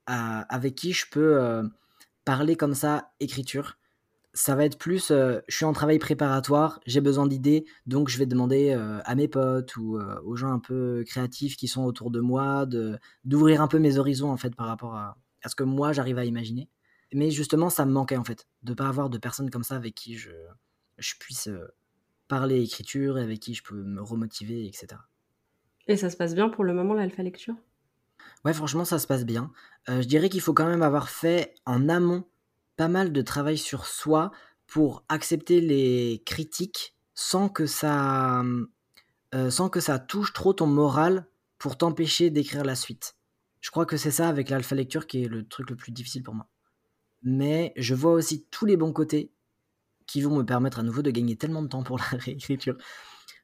[0.06, 1.64] avec qui je peux euh,
[2.26, 3.78] parler comme ça, écriture
[4.34, 8.18] ça va être plus, euh, je suis en travail préparatoire, j'ai besoin d'idées, donc je
[8.18, 11.84] vais demander euh, à mes potes ou euh, aux gens un peu créatifs qui sont
[11.84, 15.50] autour de moi de d'ouvrir un peu mes horizons en fait par rapport à, à
[15.50, 16.70] ce que moi j'arrive à imaginer.
[17.14, 19.96] Mais justement, ça me manquait en fait de pas avoir de personnes comme ça avec
[19.96, 20.32] qui je,
[20.98, 21.50] je puisse
[22.30, 24.88] parler écriture et avec qui je peux me remotiver, etc.
[25.88, 27.56] Et ça se passe bien pour le moment l'alpha lecture?
[28.46, 29.52] Ouais, franchement, ça se passe bien.
[29.90, 32.24] je dirais qu'il faut quand même avoir fait en amont
[32.82, 34.32] pas mal de travail sur soi
[34.66, 38.42] pour accepter les critiques sans que ça,
[39.36, 41.28] euh, sans que ça touche trop ton moral
[41.60, 43.14] pour t'empêcher d'écrire la suite.
[43.60, 46.24] Je crois que c'est ça avec l'alpha lecture qui est le truc le plus difficile
[46.24, 46.48] pour moi.
[47.22, 49.32] Mais je vois aussi tous les bons côtés
[50.08, 52.78] qui vont me permettre à nouveau de gagner tellement de temps pour la réécriture.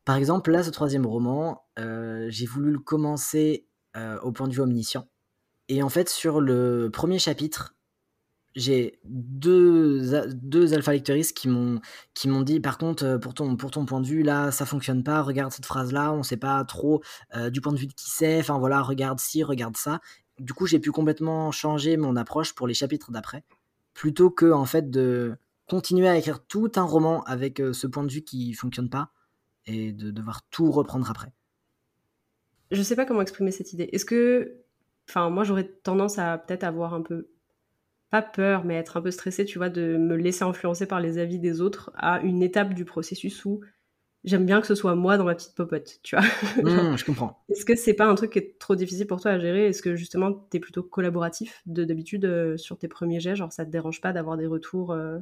[0.04, 4.54] Par exemple, là, ce troisième roman, euh, j'ai voulu le commencer euh, au point de
[4.56, 5.08] vue omniscient.
[5.70, 7.76] Et en fait, sur le premier chapitre,
[8.58, 10.02] j'ai deux,
[10.34, 10.94] deux alpha
[11.46, 11.80] m'ont
[12.16, 14.66] qui m'ont dit par contre euh, pour ton pour ton point de vue là ça
[14.66, 17.04] fonctionne pas regarde cette phrase là on sait pas trop
[17.36, 20.02] euh, du point de vue de qui c'est enfin voilà regarde ci regarde ça.
[20.40, 23.44] Du coup j'ai pu complètement changer mon approche pour les chapitres d'après
[23.94, 25.36] plutôt que en fait de
[25.68, 29.12] continuer à écrire tout un roman avec euh, ce point de vue qui fonctionne pas
[29.68, 31.32] et de devoir tout reprendre après.
[32.72, 33.88] Je sais pas comment exprimer cette idée.
[33.92, 34.64] Est-ce que
[35.08, 37.30] enfin moi j'aurais tendance à peut-être avoir un peu
[38.10, 41.18] pas peur, mais être un peu stressée, tu vois, de me laisser influencer par les
[41.18, 43.62] avis des autres à une étape du processus où
[44.24, 46.26] j'aime bien que ce soit moi dans ma petite popote, tu vois.
[46.64, 47.44] Mmh, je comprends.
[47.50, 49.68] Est-ce que c'est pas un truc qui est trop difficile pour toi à gérer?
[49.68, 53.36] Est-ce que justement t'es plutôt collaboratif de d'habitude euh, sur tes premiers jets?
[53.36, 55.20] Genre ça te dérange pas d'avoir des retours euh?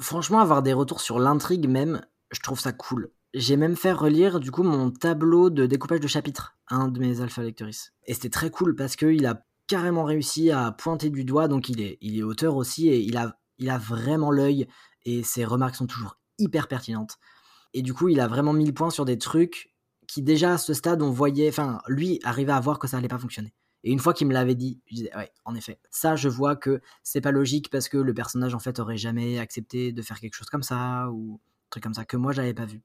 [0.00, 3.12] Franchement, avoir des retours sur l'intrigue même, je trouve ça cool.
[3.32, 6.98] j'ai même fait relire du coup mon tableau de découpage de chapitres à un de
[6.98, 7.92] mes alpha lectrices.
[8.06, 11.80] Et c'était très cool parce qu'il a carrément réussi à pointer du doigt, donc il
[11.80, 14.66] est, il est auteur aussi et il a, il a vraiment l'œil
[15.04, 17.18] et ses remarques sont toujours hyper pertinentes.
[17.72, 19.74] Et du coup, il a vraiment mis le point sur des trucs
[20.06, 23.08] qui déjà à ce stade on voyait, enfin lui arrivait à voir que ça allait
[23.08, 23.54] pas fonctionner.
[23.82, 26.56] Et une fois qu'il me l'avait dit, je disais ouais, en effet, ça je vois
[26.56, 30.20] que c'est pas logique parce que le personnage en fait aurait jamais accepté de faire
[30.20, 32.82] quelque chose comme ça ou un truc comme ça que moi j'avais pas vu.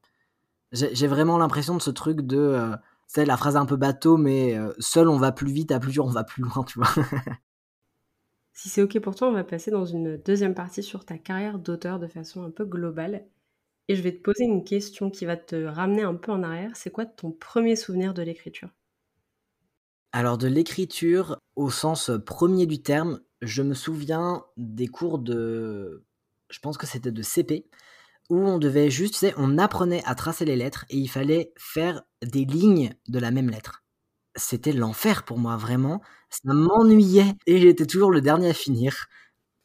[0.71, 2.75] J'ai vraiment l'impression de ce truc de,
[3.09, 5.79] c'est euh, la phrase un peu bateau, mais euh, seul on va plus vite, à
[5.79, 6.87] plusieurs on va plus loin, tu vois.
[8.53, 11.59] si c'est ok pour toi, on va passer dans une deuxième partie sur ta carrière
[11.59, 13.25] d'auteur de façon un peu globale.
[13.87, 16.75] Et je vais te poser une question qui va te ramener un peu en arrière.
[16.75, 18.69] C'est quoi ton premier souvenir de l'écriture?
[20.11, 26.05] Alors de l'écriture, au sens premier du terme, je me souviens des cours de...
[26.51, 27.67] Je pense que c'était de CP,
[28.29, 31.51] où on devait juste, tu sais, on apprenait à tracer les lettres et il fallait
[31.57, 33.83] faire des lignes de la même lettre.
[34.35, 36.01] C'était l'enfer pour moi, vraiment.
[36.29, 39.07] Ça m'ennuyait et j'étais toujours le dernier à finir.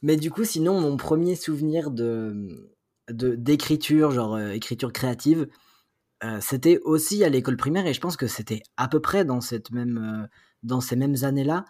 [0.02, 2.70] Mais du coup, sinon, mon premier souvenir de,
[3.08, 5.48] d'écriture, genre euh, écriture créative,
[6.24, 9.40] euh, c'était aussi à l'école primaire et je pense que c'était à peu près dans
[9.40, 10.26] cette même euh,
[10.62, 11.64] dans ces mêmes années-là.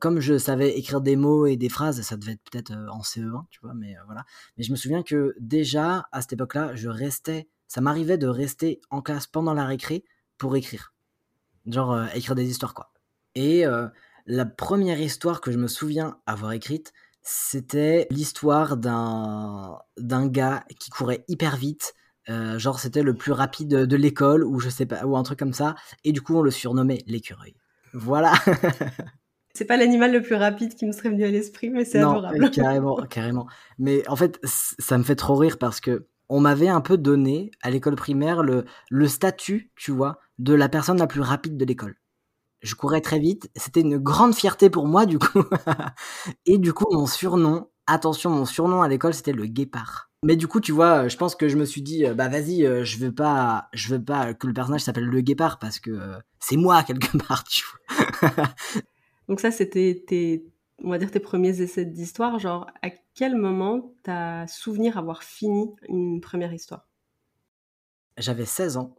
[0.00, 3.44] Comme je savais écrire des mots et des phrases, ça devait être peut-être en CE1,
[3.50, 4.24] tu vois, mais voilà.
[4.56, 8.80] Mais je me souviens que déjà à cette époque-là, je restais, ça m'arrivait de rester
[8.90, 10.04] en classe pendant la récré
[10.38, 10.94] pour écrire,
[11.66, 12.92] genre écrire des histoires quoi.
[13.34, 13.64] Et
[14.26, 20.90] la première histoire que je me souviens avoir écrite, c'était l'histoire d'un d'un gars qui
[20.90, 21.94] courait hyper vite.
[22.30, 25.38] Euh, genre c'était le plus rapide de l'école ou je sais pas ou un truc
[25.38, 27.54] comme ça et du coup on le surnommait l'écureuil.
[27.94, 28.32] Voilà.
[29.58, 32.50] c'est pas l'animal le plus rapide qui me serait venu à l'esprit mais c'est adorable.
[32.50, 33.46] carrément, carrément.
[33.78, 37.50] Mais en fait ça me fait trop rire parce que on m'avait un peu donné
[37.62, 41.64] à l'école primaire le le statut, tu vois, de la personne la plus rapide de
[41.64, 41.96] l'école
[42.60, 43.50] je courais très vite.
[43.56, 45.44] C'était une grande fierté pour moi, du coup.
[46.46, 50.10] et du coup, mon surnom, attention, mon surnom à l'école, c'était le guépard.
[50.24, 52.66] Mais du coup, tu vois, je pense que je me suis dit, euh, bah vas-y,
[52.66, 55.90] euh, je veux pas, je veux pas que le personnage s'appelle le guépard parce que
[55.90, 57.64] euh, c'est moi quelque part, tu
[58.20, 58.30] vois.
[59.28, 60.46] Donc ça, c'était tes,
[60.82, 62.38] on va dire tes premiers essais d'histoire.
[62.38, 66.88] Genre, à quel moment t'as souvenir avoir fini une première histoire?
[68.16, 68.96] J'avais 16 ans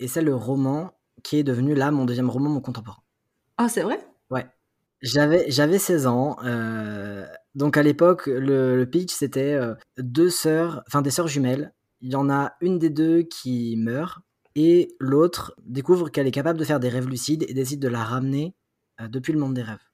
[0.00, 3.02] et c'est le roman qui est devenu là mon deuxième roman, mon contemporain.
[3.58, 3.98] Ah, c'est vrai?
[4.30, 4.46] Ouais.
[5.02, 6.36] J'avais, j'avais 16 ans.
[6.44, 11.72] Euh, donc à l'époque, le, pitch, c'était euh, deux sœurs, enfin des sœurs jumelles.
[12.00, 14.20] Il y en a une des deux qui meurt
[14.54, 18.04] et l'autre découvre qu'elle est capable de faire des rêves lucides et décide de la
[18.04, 18.54] ramener
[19.00, 19.84] depuis le monde des rêves.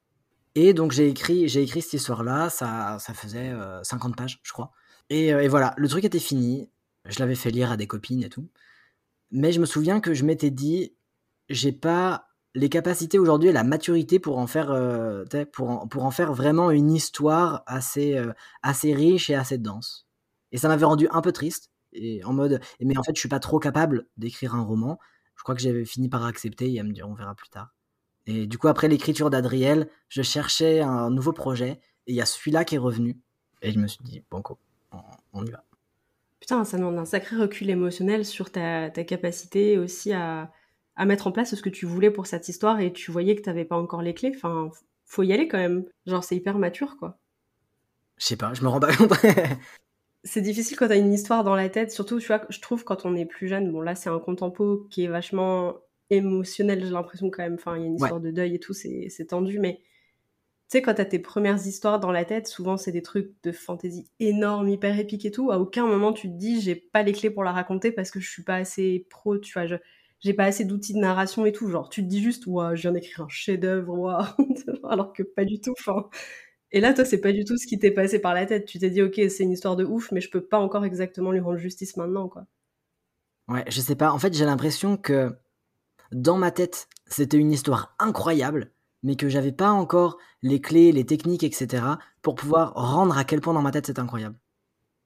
[0.54, 4.72] Et donc j'ai écrit, j'ai écrit cette histoire-là, ça, ça faisait 50 pages, je crois.
[5.10, 6.70] Et, et, voilà, le truc était fini.
[7.06, 8.48] Je l'avais fait lire à des copines et tout.
[9.30, 10.94] Mais je me souviens que je m'étais dit,
[11.48, 16.04] j'ai pas les capacités aujourd'hui et la maturité pour en faire euh, pour, en, pour
[16.04, 20.06] en faire vraiment une histoire assez euh, assez riche et assez dense
[20.50, 23.28] et ça m'avait rendu un peu triste et en mode mais en fait je suis
[23.28, 24.98] pas trop capable d'écrire un roman
[25.36, 27.74] je crois que j'avais fini par accepter et à me dire on verra plus tard
[28.26, 32.26] et du coup après l'écriture d'Adriel je cherchais un nouveau projet et il y a
[32.26, 33.18] celui-là qui est revenu
[33.62, 34.42] et je me suis dit bon
[34.92, 34.98] on,
[35.32, 35.64] on y va
[36.40, 40.52] putain ça demande un sacré recul émotionnel sur ta, ta capacité aussi à
[40.96, 43.42] à mettre en place ce que tu voulais pour cette histoire et tu voyais que
[43.42, 44.32] tu n'avais pas encore les clés.
[44.34, 44.70] Enfin,
[45.04, 45.84] faut y aller quand même.
[46.06, 47.18] Genre, c'est hyper mature, quoi.
[48.18, 49.12] Je sais pas, je me rends pas compte.
[50.24, 52.84] c'est difficile quand tu as une histoire dans la tête, surtout, tu vois, je trouve
[52.84, 53.72] quand on est plus jeune.
[53.72, 55.74] Bon, là, c'est un contempo qui est vachement
[56.16, 57.54] émotionnel, j'ai l'impression quand même.
[57.54, 59.80] Enfin, il y a une histoire de deuil et tout, c'est tendu, mais
[60.70, 63.52] tu sais, quand t'as tes premières histoires dans la tête, souvent c'est des trucs de
[63.52, 65.50] fantaisie énormes, hyper épiques et tout.
[65.50, 68.20] À aucun moment tu te dis j'ai pas les clés pour la raconter parce que
[68.20, 69.78] je suis pas assez pro, tu vois.
[70.20, 71.68] J'ai pas assez d'outils de narration et tout.
[71.68, 74.36] Genre, tu te dis juste, ouais, je viens d'écrire un chef-d'œuvre,
[74.88, 75.74] alors que pas du tout.
[75.78, 76.08] Enfin,
[76.72, 78.64] et là, toi, c'est pas du tout ce qui t'est passé par la tête.
[78.64, 81.30] Tu t'es dit, ok, c'est une histoire de ouf, mais je peux pas encore exactement
[81.30, 82.46] lui rendre justice maintenant, quoi.
[83.48, 84.10] Ouais, je sais pas.
[84.12, 85.36] En fait, j'ai l'impression que
[86.12, 88.72] dans ma tête, c'était une histoire incroyable,
[89.02, 91.84] mais que j'avais pas encore les clés, les techniques, etc.,
[92.22, 94.36] pour pouvoir rendre à quel point dans ma tête c'est incroyable.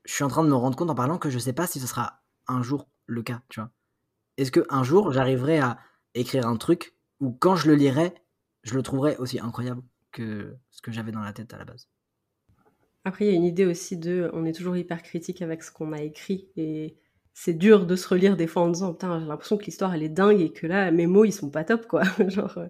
[0.05, 1.81] Je suis en train de me rendre compte en parlant que je sais pas si
[1.81, 3.71] ce sera un jour le cas, tu vois.
[4.37, 5.79] Est-ce qu'un jour, j'arriverai à
[6.15, 8.15] écrire un truc où quand je le lirai,
[8.63, 11.89] je le trouverai aussi incroyable que ce que j'avais dans la tête à la base?
[13.05, 15.71] Après, il y a une idée aussi de, on est toujours hyper critique avec ce
[15.71, 16.97] qu'on a écrit et
[17.39, 20.03] c'est dur de se relire des fois en disant, putain, j'ai l'impression que l'histoire elle
[20.03, 22.03] est dingue et que là, mes mots ils sont pas top quoi.
[22.29, 22.69] Genre, euh,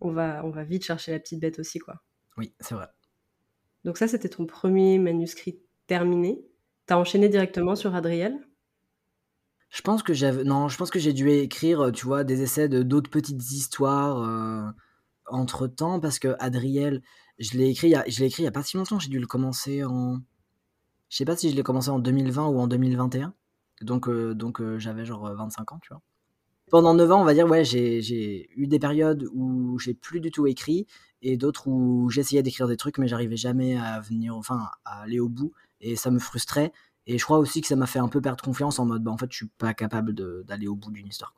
[0.00, 2.02] on va, on va vite chercher la petite bête aussi quoi.
[2.38, 2.88] Oui, c'est vrai.
[3.84, 6.42] Donc ça, c'était ton premier manuscrit terminé.
[6.86, 8.38] T'as enchaîné directement sur Adriel?
[9.68, 12.70] Je pense que j'avais non, je pense que j'ai dû écrire, tu vois, des essais
[12.70, 14.74] de d'autres petites histoires
[15.26, 17.02] entre temps parce que Adriel,
[17.38, 18.98] je l'ai écrit, je l'ai écrit il y a pas si longtemps.
[18.98, 20.18] J'ai dû le commencer en,
[21.10, 23.34] je sais pas si je l'ai commencé en 2020 ou en 2021.
[23.82, 26.02] Donc donc j'avais genre 25 ans, tu vois.
[26.70, 30.32] Pendant 9 ans, on va dire, ouais, j'ai eu des périodes où j'ai plus du
[30.32, 30.86] tout écrit
[31.22, 35.20] et d'autres où j'essayais d'écrire des trucs mais j'arrivais jamais à venir, enfin, à aller
[35.20, 36.72] au bout et ça me frustrait.
[37.06, 39.12] Et je crois aussi que ça m'a fait un peu perdre confiance en mode, bah
[39.12, 40.12] en fait, je suis pas capable
[40.44, 41.34] d'aller au bout d'une histoire.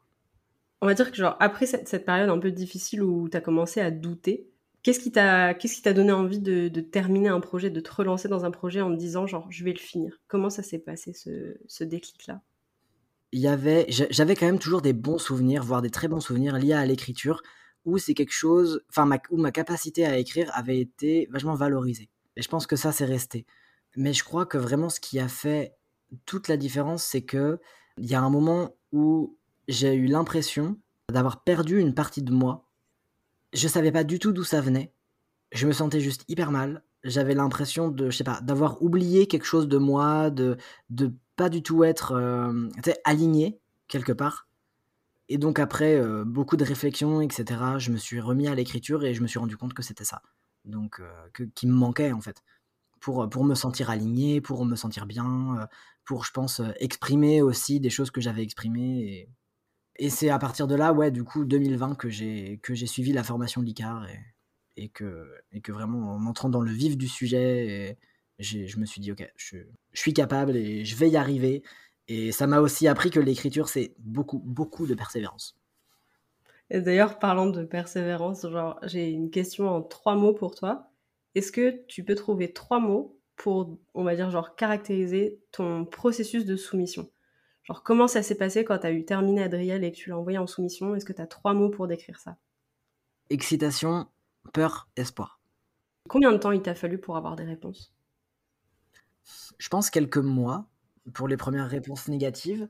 [0.80, 3.80] On va dire que genre après cette, période un peu difficile où tu as commencé
[3.80, 4.48] à douter,
[4.88, 8.80] qu'est-ce qui t'a donné envie de, terminer un projet, de te relancer dans un projet
[8.80, 10.18] en te disant genre je vais le finir?
[10.28, 12.40] Comment ça s'est passé ce, ce déclic-là?
[13.32, 16.56] Il y avait, j'avais quand même toujours des bons souvenirs, voire des très bons souvenirs
[16.56, 17.42] liés à l'écriture,
[17.84, 22.08] où c'est quelque chose, enfin, ma, où ma capacité à écrire avait été vachement valorisée.
[22.36, 23.44] Et je pense que ça, c'est resté.
[23.96, 25.74] Mais je crois que vraiment, ce qui a fait
[26.24, 27.58] toute la différence, c'est que
[27.98, 30.78] il y a un moment où j'ai eu l'impression
[31.12, 32.67] d'avoir perdu une partie de moi.
[33.52, 34.92] Je savais pas du tout d'où ça venait.
[35.52, 36.82] Je me sentais juste hyper mal.
[37.04, 40.56] J'avais l'impression de, je sais pas, d'avoir oublié quelque chose de moi, de,
[40.90, 42.68] de pas du tout être euh,
[43.04, 44.48] aligné quelque part.
[45.28, 49.14] Et donc après euh, beaucoup de réflexions, etc., je me suis remis à l'écriture et
[49.14, 50.22] je me suis rendu compte que c'était ça.
[50.64, 52.42] Donc euh, qui me manquait en fait.
[53.00, 55.68] Pour, pour me sentir aligné, pour me sentir bien,
[56.04, 59.28] pour, je pense, exprimer aussi des choses que j'avais exprimées.
[59.98, 63.12] Et c'est à partir de là, ouais, du coup, 2020, que j'ai, que j'ai suivi
[63.12, 64.06] la formation l'ICAR
[64.76, 67.98] et, que, vraiment, en entrant dans le vif du sujet,
[68.38, 69.58] je me suis dit, ok, je,
[69.92, 71.64] suis capable et je vais y arriver.
[72.06, 75.58] Et ça m'a aussi appris que l'écriture, c'est beaucoup, beaucoup de persévérance.
[76.70, 78.46] Et d'ailleurs, parlant de persévérance,
[78.84, 80.90] j'ai une question en trois mots pour toi.
[81.34, 86.44] Est-ce que tu peux trouver trois mots pour, on va dire, genre, caractériser ton processus
[86.44, 87.10] de soumission?
[87.68, 90.16] Genre, comment ça s'est passé quand tu as eu terminé Adriel et que tu l'as
[90.16, 90.94] envoyé en soumission?
[90.94, 92.38] Est-ce que tu as trois mots pour décrire ça?
[93.28, 94.06] Excitation,
[94.54, 95.38] peur, espoir.
[96.08, 97.92] Combien de temps il t'a fallu pour avoir des réponses?
[99.58, 100.66] Je pense, quelques mois
[101.12, 102.68] pour les premières réponses négatives.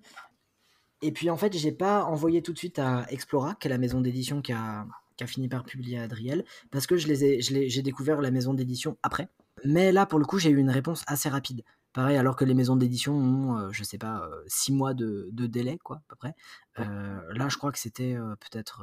[1.01, 3.79] Et puis en fait, j'ai pas envoyé tout de suite à Explora, qui est la
[3.79, 4.85] maison d'édition qui a,
[5.27, 9.29] fini par publier Adriel, parce que je les j'ai découvert la maison d'édition après.
[9.65, 11.63] Mais là, pour le coup, j'ai eu une réponse assez rapide.
[11.93, 15.31] Pareil, alors que les maisons d'édition ont, euh, je sais pas, euh, six mois de,
[15.33, 16.35] délai, quoi, à peu près.
[16.79, 18.83] Euh, là, je crois que c'était peut-être,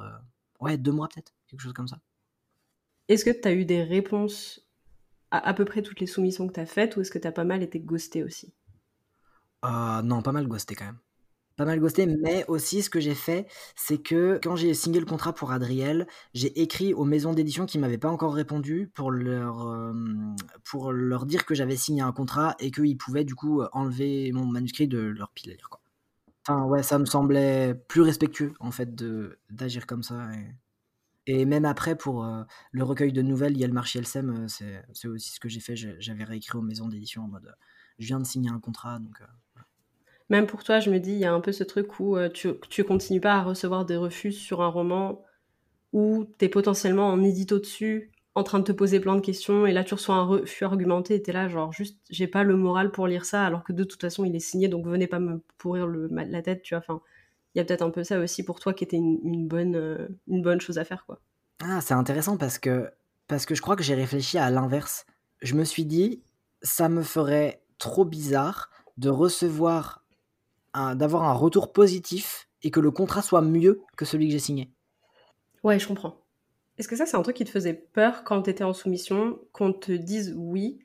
[0.59, 1.99] ouais, deux mois peut-être, quelque chose comme ça.
[3.07, 4.65] Est-ce que tu as eu des réponses
[5.31, 7.31] à, peu près toutes les soumissions que tu as faites ou est-ce que tu as
[7.31, 8.53] pas mal été ghosté aussi?
[9.65, 10.99] Euh, Non, pas mal ghosté quand même.
[11.57, 15.05] Pas mal ghosté, mais aussi ce que j'ai fait, c'est que quand j'ai signé le
[15.05, 19.65] contrat pour Adriel, j'ai écrit aux maisons d'édition qui m'avaient pas encore répondu pour leur,
[19.69, 19.93] euh,
[20.65, 24.45] pour leur dire que j'avais signé un contrat et qu'ils pouvaient du coup enlever mon
[24.45, 25.69] manuscrit de leur pile à lire.
[26.47, 28.93] Enfin ouais, ça me semblait plus respectueux en fait
[29.49, 30.27] d'agir comme ça.
[31.27, 31.45] Et...
[31.45, 34.83] Même après, pour euh, le recueil de nouvelles, il y a le marché LSM, euh,
[34.93, 35.75] c'est aussi ce que j'ai fait.
[35.75, 37.55] J'avais réécrit aux maisons d'édition en mode
[37.97, 38.99] je viens de signer un contrat.
[38.99, 39.21] Donc,
[40.29, 42.49] Même pour toi, je me dis, il y a un peu ce truc où tu,
[42.69, 45.23] tu continues pas à recevoir des refus sur un roman
[45.93, 49.65] où tu es potentiellement en édito dessus, en train de te poser plein de questions,
[49.65, 52.43] et là tu reçois un refus argumenté, et tu es là, genre, juste, j'ai pas
[52.43, 55.07] le moral pour lire ça, alors que de toute façon, il est signé, donc venez
[55.07, 56.79] pas me pourrir la tête, tu vois.
[56.79, 57.01] Enfin,
[57.53, 60.09] il y a peut-être un peu ça aussi pour toi qui était une, bonne, euh,
[60.27, 61.05] une bonne chose à faire.
[61.05, 61.21] quoi.
[61.63, 62.91] Ah, c'est intéressant parce que,
[63.27, 65.05] parce que je crois que j'ai réfléchi à l'inverse.
[65.41, 66.21] Je me suis dit,
[66.61, 70.03] ça me ferait trop bizarre de recevoir,
[70.95, 74.71] d'avoir un retour positif et que le contrat soit mieux que celui que j'ai signé.
[75.63, 76.21] Ouais, je comprends.
[76.77, 79.39] Est-ce que ça, c'est un truc qui te faisait peur quand tu étais en soumission,
[79.53, 80.79] qu'on te dise oui,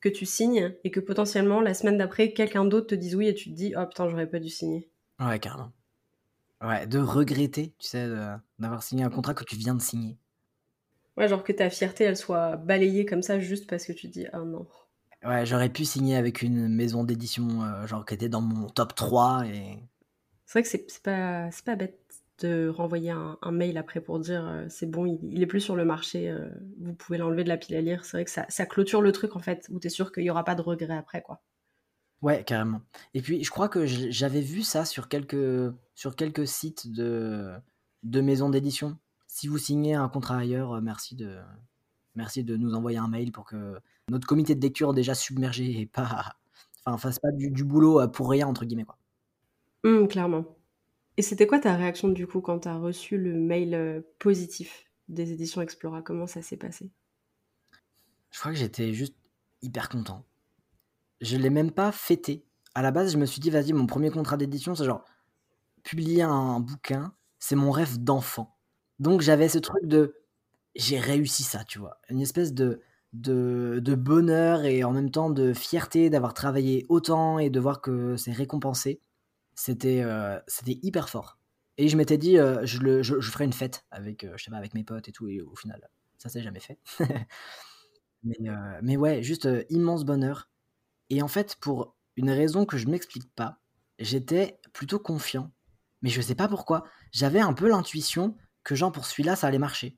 [0.00, 3.34] que tu signes, et que potentiellement, la semaine d'après, quelqu'un d'autre te dise oui, et
[3.34, 4.90] tu te dis, oh putain, j'aurais pas dû signer?
[5.20, 5.72] Ouais, carrément.
[6.62, 8.08] Ouais, de regretter, tu sais,
[8.58, 10.18] d'avoir signé un contrat que tu viens de signer.
[11.16, 14.26] Ouais, genre que ta fierté, elle soit balayée comme ça juste parce que tu dis
[14.32, 14.66] ah non.
[15.26, 18.94] Ouais, j'aurais pu signer avec une maison d'édition, euh, genre qui était dans mon top
[18.94, 19.78] 3 et.
[20.44, 21.98] C'est vrai que c'est pas, pas bête
[22.38, 25.84] de renvoyer un, mail après pour dire euh, c'est bon, il, est plus sur le
[25.84, 26.48] marché, euh,
[26.78, 28.04] vous pouvez l'enlever de la pile à lire.
[28.04, 30.30] C'est vrai que ça, ça clôture le truc en fait, où t'es sûr qu'il y
[30.30, 31.42] aura pas de regret après quoi.
[32.22, 32.80] Ouais, carrément.
[33.14, 37.52] Et puis, je crois que j'avais vu ça sur quelques, sur quelques sites de,
[38.04, 38.98] de maisons d'édition.
[39.26, 41.38] Si vous signez un contrat ailleurs, euh, merci de,
[42.16, 45.86] merci de nous envoyer un mail pour que notre comité de lecture déjà submergé et
[45.86, 46.36] pas,
[46.86, 48.84] enfin, fasse pas du, boulot pour rien, entre guillemets.
[48.84, 48.98] Quoi.
[49.84, 50.44] Mmh, clairement.
[51.16, 54.84] Et c'était quoi ta réaction du coup quand tu as reçu le mail euh, positif
[55.08, 56.02] des éditions Explora?
[56.02, 56.90] Comment ça s'est passé?
[58.30, 59.14] Je crois que j'étais juste
[59.62, 60.24] hyper content
[61.20, 62.44] je l'ai même pas fêté.
[62.74, 65.04] À la base, je me suis dit, vas-y, mon premier contrat d'édition, c'est genre,
[65.82, 68.56] publier un bouquin, c'est mon rêve d'enfant.
[68.98, 70.14] Donc j'avais ce truc de
[70.76, 71.98] j'ai réussi ça, tu vois.
[72.08, 72.80] Une espèce de,
[73.12, 78.16] de, bonheur et en même temps de fierté d'avoir travaillé autant et de voir que
[78.16, 79.00] c'est récompensé.
[79.54, 81.38] C'était euh, c'était hyper fort.
[81.78, 84.50] Et je m'étais dit, euh, je, le, je, ferais une fête avec, euh, je sais
[84.50, 85.28] pas, avec mes potes et tout.
[85.28, 86.78] Et au final, ça s'est jamais fait.
[88.22, 88.36] mais,
[88.82, 90.48] mais ouais, juste immense bonheur.
[91.10, 93.60] Et en fait, pour une raison que je m'explique pas,
[93.98, 95.52] j'étais plutôt confiant.
[96.02, 96.84] Mais je sais pas pourquoi.
[97.12, 99.96] J'avais un peu l'intuition que genre pour celui-là, ça allait marcher.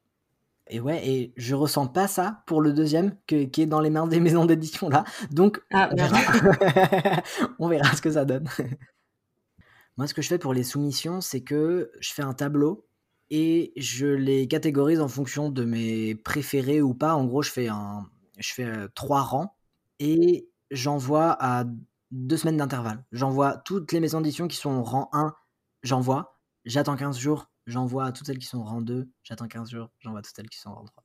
[0.71, 4.07] Et ouais, et je ressens pas ça pour le deuxième qui est dans les mains
[4.07, 5.05] des maisons d'édition là.
[5.31, 6.19] Donc, ah, on, verra.
[7.59, 8.49] on verra ce que ça donne.
[9.97, 12.87] Moi, ce que je fais pour les soumissions, c'est que je fais un tableau
[13.31, 17.15] et je les catégorise en fonction de mes préférés ou pas.
[17.15, 18.07] En gros, je fais, un,
[18.39, 19.55] je fais euh, trois rangs
[19.99, 21.65] et j'envoie à
[22.11, 23.05] deux semaines d'intervalle.
[23.13, 25.35] J'envoie toutes les maisons d'édition qui sont en rang 1,
[25.83, 26.39] j'envoie.
[26.65, 29.09] J'attends 15 jours, j'envoie à toutes celles qui sont en rang 2.
[29.23, 31.05] J'attends 15 jours, j'envoie à toutes celles qui sont en rang 3.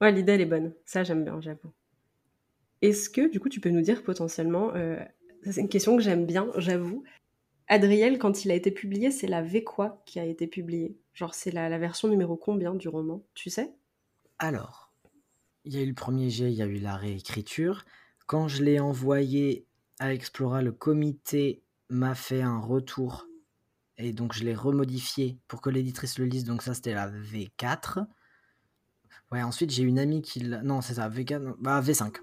[0.00, 0.72] Ouais, l'idée, elle est bonne.
[0.86, 1.72] Ça, j'aime bien, j'avoue.
[2.82, 4.96] Est-ce que, du coup, tu peux nous dire potentiellement, euh,
[5.42, 7.04] c'est une question que j'aime bien, j'avoue.
[7.68, 11.34] Adriel, quand il a été publié, c'est la V quoi qui a été publiée Genre,
[11.34, 13.24] c'est la, la, version numéro combien du roman?
[13.34, 13.72] Tu sais?
[14.38, 14.92] Alors,
[15.64, 17.84] il y a eu le premier jet, il y a eu la réécriture.
[18.26, 19.66] Quand je l'ai envoyé
[19.98, 23.26] à Explora, le comité m'a fait un retour
[23.98, 26.44] et donc je l'ai remodifié pour que l'éditrice le lise.
[26.44, 28.06] Donc ça, c'était la V4.
[29.32, 30.62] Ouais, ensuite j'ai une amie qui l'a.
[30.62, 31.54] Non, c'est ça, V4.
[31.58, 32.16] Bah, V5.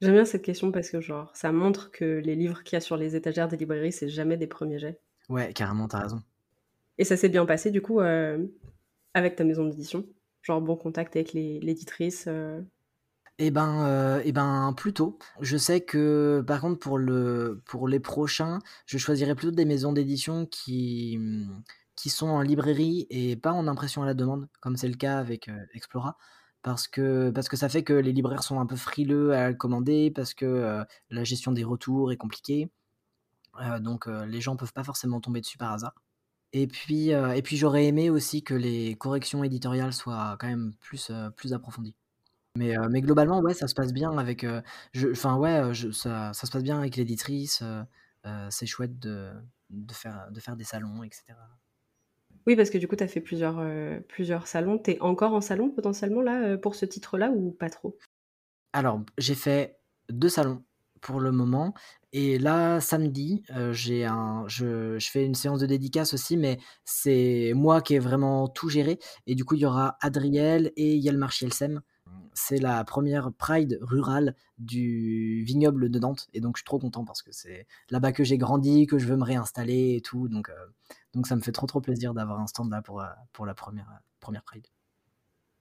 [0.00, 2.80] J'aime bien cette question parce que, genre, ça montre que les livres qu'il y a
[2.80, 5.00] sur les étagères des librairies, c'est jamais des premiers jets.
[5.28, 6.22] Ouais, carrément, t'as raison.
[6.98, 8.46] Et ça s'est bien passé, du coup, euh,
[9.14, 10.06] avec ta maison d'édition
[10.42, 12.60] Genre, bon contact avec l'éditrice euh...
[13.40, 15.16] Eh ben, euh, eh ben, plutôt.
[15.40, 19.92] Je sais que, par contre, pour, le, pour les prochains, je choisirais plutôt des maisons
[19.92, 21.20] d'édition qui,
[22.06, 25.48] sont en librairie et pas en impression à la demande, comme c'est le cas avec
[25.48, 26.16] euh, Explora
[26.62, 30.44] parce que, ça fait que les libraires sont un peu frileux à commander, parce que
[30.44, 32.70] euh, la gestion des retours est compliquée.
[33.80, 35.94] Donc les gens peuvent pas forcément tomber dessus par hasard.
[36.52, 41.10] Et puis, et puis j'aurais aimé aussi que les corrections éditoriales soient quand même plus
[41.52, 41.96] approfondies.
[42.56, 44.44] Mais, mais globalement, ouais, ça se passe bien avec.
[45.12, 47.62] Enfin, ouais, je, ça, ça, se passe bien avec l'éditrice.
[48.50, 49.30] c'est chouette de,
[49.70, 51.34] de, faire, de faire des salons, etc.
[52.46, 53.62] Oui, parce que du coup, tu as fait plusieurs,
[54.08, 54.78] plusieurs salons.
[54.78, 57.96] Tu es encore en salon potentiellement là pour ce titre-là ou pas trop?
[58.72, 59.78] Alors, j'ai fait
[60.10, 60.64] deux salons
[61.00, 61.74] pour le moment.
[62.12, 63.42] Et là, samedi,
[63.72, 67.98] j'ai un, je, je, fais une séance de dédicace aussi, mais c'est moi qui ai
[67.98, 68.98] vraiment tout géré.
[69.26, 71.82] Et du coup, il y aura Adriel et Yelmar Chielsem.
[72.34, 76.28] C'est la première Pride rurale du vignoble de Nantes.
[76.34, 79.06] Et donc, je suis trop content parce que c'est là-bas que j'ai grandi, que je
[79.06, 80.28] veux me réinstaller et tout.
[80.28, 80.66] Donc, euh,
[81.14, 83.54] donc ça me fait trop trop plaisir d'avoir un stand là pour, euh, pour la
[83.54, 83.90] première,
[84.20, 84.66] première Pride.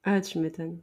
[0.04, 0.80] Ah, tu m'étonnes.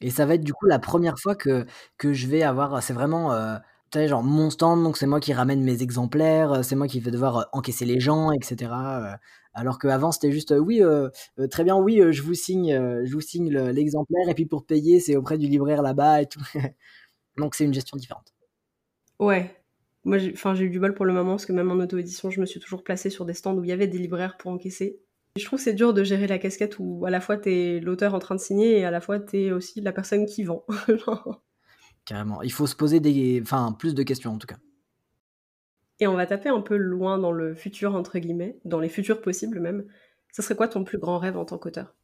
[0.00, 1.66] Et ça va être du coup la première fois que,
[1.96, 2.82] que je vais avoir.
[2.82, 3.32] C'est vraiment.
[3.32, 3.58] Euh,
[3.98, 7.10] sais, genre mon stand, donc c'est moi qui ramène mes exemplaires, c'est moi qui vais
[7.10, 8.70] devoir encaisser les gens, etc.
[9.54, 11.08] Alors qu'avant, c'était juste, oui, euh,
[11.50, 12.72] très bien, oui, je vous signe,
[13.04, 16.42] je vous signe l'exemplaire, et puis pour payer, c'est auprès du libraire là-bas et tout.
[17.36, 18.32] donc c'est une gestion différente.
[19.18, 19.62] Ouais,
[20.04, 22.46] moi, j'ai eu du bol pour le moment parce que même en auto-édition, je me
[22.46, 25.00] suis toujours placée sur des stands où il y avait des libraires pour encaisser.
[25.36, 28.18] Je trouve c'est dur de gérer la casquette où à la fois t'es l'auteur en
[28.18, 30.66] train de signer et à la fois t'es aussi la personne qui vend.
[32.04, 32.42] Carrément.
[32.42, 34.58] Il faut se poser des, enfin, plus de questions en tout cas.
[36.00, 39.20] Et on va taper un peu loin dans le futur entre guillemets, dans les futurs
[39.20, 39.84] possibles même.
[40.32, 41.94] Ça serait quoi ton plus grand rêve en tant qu'auteur?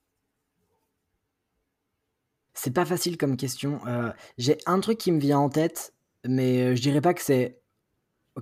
[2.55, 3.81] C'est pas facile comme question.
[3.87, 5.95] Euh, J'ai un truc qui me vient en tête,
[6.27, 7.61] mais je dirais pas que c'est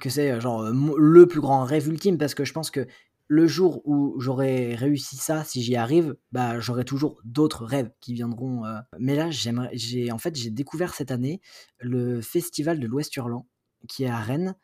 [0.01, 2.87] que c'est genre le plus grand rêve ultime parce que je pense que
[3.29, 8.15] le jour où j'aurai réussi ça, si j'y arrive, bah j'aurai toujours d'autres rêves qui
[8.15, 8.65] viendront.
[8.65, 8.79] Euh...
[8.99, 11.41] Mais là, j'ai en fait j'ai découvert cette année
[11.81, 13.47] le festival de l'Ouest Hurlant
[13.89, 14.55] qui est à Rennes.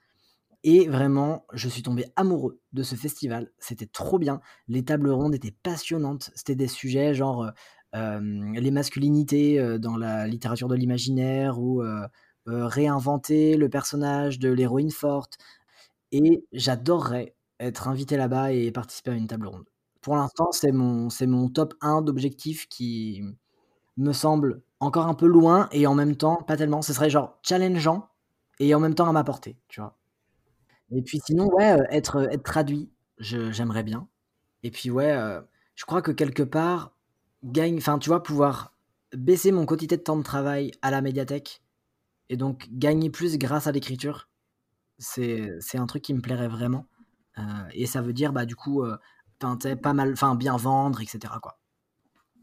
[0.64, 3.50] Et vraiment, je suis tombé amoureux de ce festival.
[3.58, 4.40] C'était trop bien.
[4.68, 6.30] Les tables rondes étaient passionnantes.
[6.36, 7.50] C'était des sujets genre
[7.94, 8.20] euh,
[8.54, 12.06] les masculinités euh, dans la littérature de l'imaginaire ou euh,
[12.48, 15.36] euh, réinventer le personnage de l'héroïne forte.
[16.10, 19.64] Et j'adorerais être invité là-bas et participer à une table ronde.
[20.02, 23.22] Pour l'instant, c'est mon, c'est mon top 1 d'objectifs qui
[23.96, 26.82] me semble encore un peu loin et en même temps pas tellement.
[26.82, 28.08] Ce serait genre challengeant
[28.60, 29.98] et en même temps à ma portée, tu vois.
[30.92, 34.08] Et puis sinon, ouais, euh, être, être traduit, j'aimerais bien.
[34.62, 35.40] Et puis ouais, euh,
[35.76, 36.96] je crois que quelque part,
[37.44, 38.74] gagne, enfin tu vois, pouvoir
[39.16, 41.62] baisser mon quotidien de temps de travail à la médiathèque
[42.30, 44.28] et donc gagner plus grâce à l'écriture,
[44.98, 46.86] C'est un truc qui me plairait vraiment.
[47.72, 48.85] Et ça veut dire, bah, du coup,
[49.39, 51.35] pas mal, enfin, bien vendre, etc.
[51.43, 51.59] Quoi.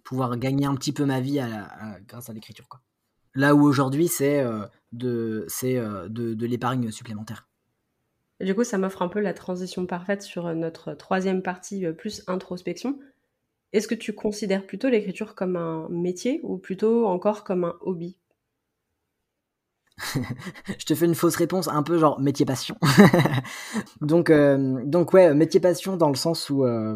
[0.03, 1.39] Pouvoir gagner un petit peu ma vie
[2.07, 2.67] grâce à l'écriture.
[2.67, 2.81] Quoi.
[3.35, 4.43] Là où aujourd'hui, c'est
[4.91, 5.45] de,
[6.07, 7.47] de, de l'épargne supplémentaire.
[8.41, 12.99] Du coup, ça m'offre un peu la transition parfaite sur notre troisième partie, plus introspection.
[13.73, 18.17] Est-ce que tu considères plutôt l'écriture comme un métier ou plutôt encore comme un hobby?
[20.79, 22.77] je te fais une fausse réponse, un peu genre métier passion.
[24.01, 26.95] donc, euh, donc ouais, métier passion dans le sens où, euh,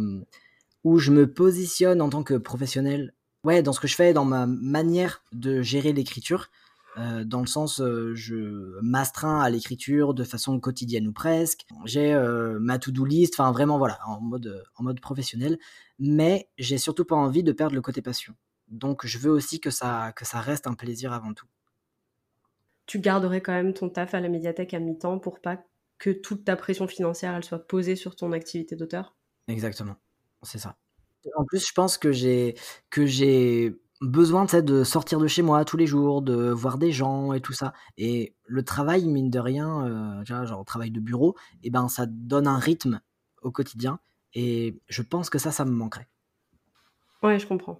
[0.83, 4.25] où je me positionne en tant que professionnel, ouais, dans ce que je fais, dans
[4.25, 6.49] ma manière de gérer l'écriture.
[6.97, 11.65] Euh, dans le sens, je m'astreins à l'écriture de façon quotidienne ou presque.
[11.85, 12.15] J'ai
[12.59, 15.57] ma to-do list, enfin vraiment voilà, en mode, en mode professionnel.
[15.99, 18.35] Mais j'ai surtout pas envie de perdre le côté passion.
[18.67, 21.47] Donc je veux aussi que ça, que ça reste un plaisir avant tout.
[22.85, 25.63] Tu garderais quand même ton taf à la médiathèque à mi-temps pour pas
[25.99, 29.15] que toute ta pression financière elle soit posée sur ton activité d'auteur?
[29.47, 29.95] Exactement,
[30.41, 30.77] c'est ça.
[31.35, 32.55] En plus, je pense que j'ai
[32.89, 37.31] que j'ai besoin de sortir de chez moi tous les jours, de voir des gens
[37.31, 37.73] et tout ça.
[37.97, 42.05] Et le travail, mine de rien, euh, genre travail de bureau, et eh ben ça
[42.05, 42.99] donne un rythme
[43.41, 43.99] au quotidien.
[44.33, 46.07] Et je pense que ça, ça me manquerait.
[47.21, 47.79] Ouais, je comprends.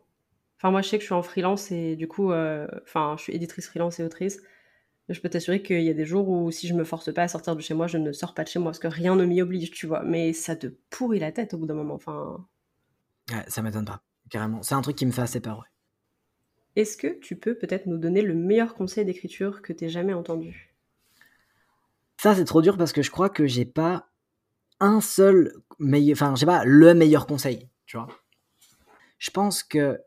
[0.58, 3.24] Enfin, moi, je sais que je suis en freelance et du coup, euh, enfin, je
[3.24, 4.42] suis éditrice freelance et autrice.
[5.10, 7.28] Je peux t'assurer qu'il y a des jours où si je me force pas à
[7.28, 9.26] sortir de chez moi, je ne sors pas de chez moi parce que rien ne
[9.26, 10.04] m'y oblige, tu vois.
[10.04, 11.96] Mais ça te pourrit la tête au bout d'un moment.
[11.96, 12.46] Enfin.
[13.32, 14.64] Ouais, ça m'étonne pas, carrément.
[14.64, 15.66] C'est un truc qui me fait assez peur, ouais.
[16.76, 20.14] Est-ce que tu peux peut-être nous donner le meilleur conseil d'écriture que tu aies jamais
[20.14, 20.74] entendu?
[22.18, 24.10] Ça, c'est trop dur parce que je crois que j'ai pas
[24.80, 28.08] un seul meilleur, enfin, j'ai pas le meilleur conseil, tu vois.
[29.20, 30.00] Je pense que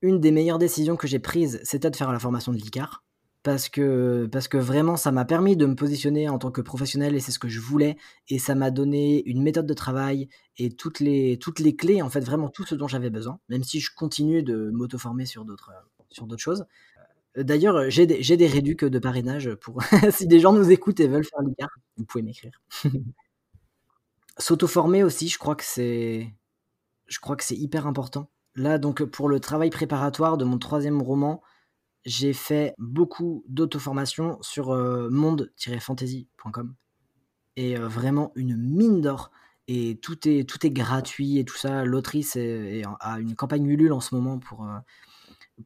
[0.00, 3.03] une des meilleures décisions que j'ai prises, c'était de faire la formation de l'ICAR.
[3.44, 7.14] Parce que, parce que vraiment, ça m'a permis de me positionner en tant que professionnel
[7.14, 7.98] et c'est ce que je voulais.
[8.28, 12.08] Et ça m'a donné une méthode de travail et toutes les, toutes les clés, en
[12.08, 15.70] fait, vraiment tout ce dont j'avais besoin, même si je continue de m'auto-former sur d'autres,
[16.08, 16.64] sur d'autres choses.
[17.36, 21.08] Euh, d'ailleurs, j'ai des, j'ai des de parrainage pour si des gens nous écoutent et
[21.08, 21.68] veulent faire l'ICAR,
[21.98, 22.62] vous pouvez m'écrire.
[24.38, 26.32] S'auto-former aussi, je crois que c'est,
[27.08, 28.30] je crois que c'est hyper important.
[28.56, 31.42] Là, donc, pour le travail préparatoire de mon troisième roman,
[32.04, 36.74] j'ai fait beaucoup d'auto-formation sur euh, monde-fantasy.com.
[37.56, 39.30] Et euh, vraiment une mine d'or.
[39.66, 41.84] Et tout est, tout est gratuit et tout ça.
[41.84, 44.78] L'autrice a une campagne Ulule en ce moment pour, euh,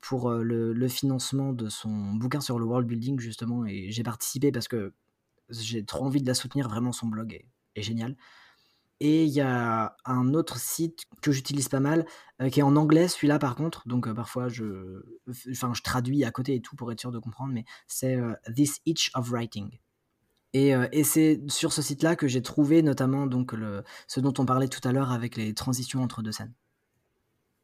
[0.00, 3.66] pour le, financement de son bouquin sur le world building, justement.
[3.66, 4.92] Et j'ai participé parce que
[5.50, 6.68] j'ai trop envie de la soutenir.
[6.68, 8.16] Vraiment, son blog est génial.
[9.00, 12.04] Et il y a un autre site que j'utilise pas mal,
[12.42, 15.02] euh, qui est en anglais celui-là par contre, donc euh, parfois je,
[15.50, 18.34] enfin, je traduis à côté et tout pour être sûr de comprendre, mais c'est euh,
[18.54, 19.78] This Itch of Writing.
[20.54, 20.72] Et,
[21.04, 24.80] c'est sur ce site-là que j'ai trouvé notamment donc le, ce dont on parlait tout
[24.88, 26.54] à l'heure avec les transitions entre deux scènes.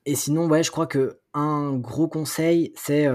[0.04, 3.08] Et sinon, ouais, je crois que un gros conseil, c'est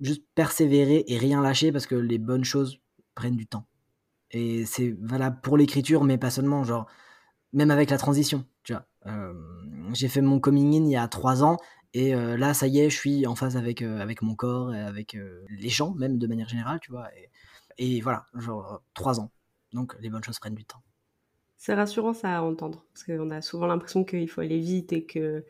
[0.00, 2.78] juste persévérer et rien lâcher parce que les bonnes choses
[3.14, 3.66] prennent du temps.
[4.30, 6.62] Et c'est valable pour l'écriture, mais pas seulement.
[6.62, 6.86] Genre,
[7.56, 8.86] même avec la transition, tu vois.
[9.06, 9.32] Euh,
[9.94, 11.56] j'ai fait mon coming in il y a trois ans
[11.94, 14.74] et euh, là, ça y est, je suis en phase avec, euh, avec mon corps
[14.74, 15.16] et avec
[15.48, 17.08] les gens, même de manière générale, tu vois.
[17.78, 19.32] Et, voilà, genre trois ans.
[19.72, 20.82] Donc les bonnes choses prennent du temps.
[21.56, 25.06] C'est rassurant ça à entendre, parce qu'on a souvent l'impression qu'il faut aller vite et
[25.06, 25.44] que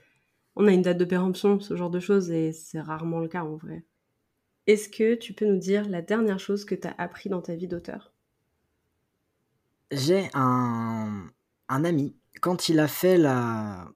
[0.55, 3.43] on a une date de péremption, ce genre de choses, et c'est rarement le cas
[3.43, 3.85] en vrai.
[4.69, 7.57] Est-ce que tu peux nous dire la dernière chose que tu as appris dans ta
[7.57, 8.13] vie d'auteur?
[9.91, 11.31] J'ai un,
[11.69, 13.89] un ami, quand il a fait la,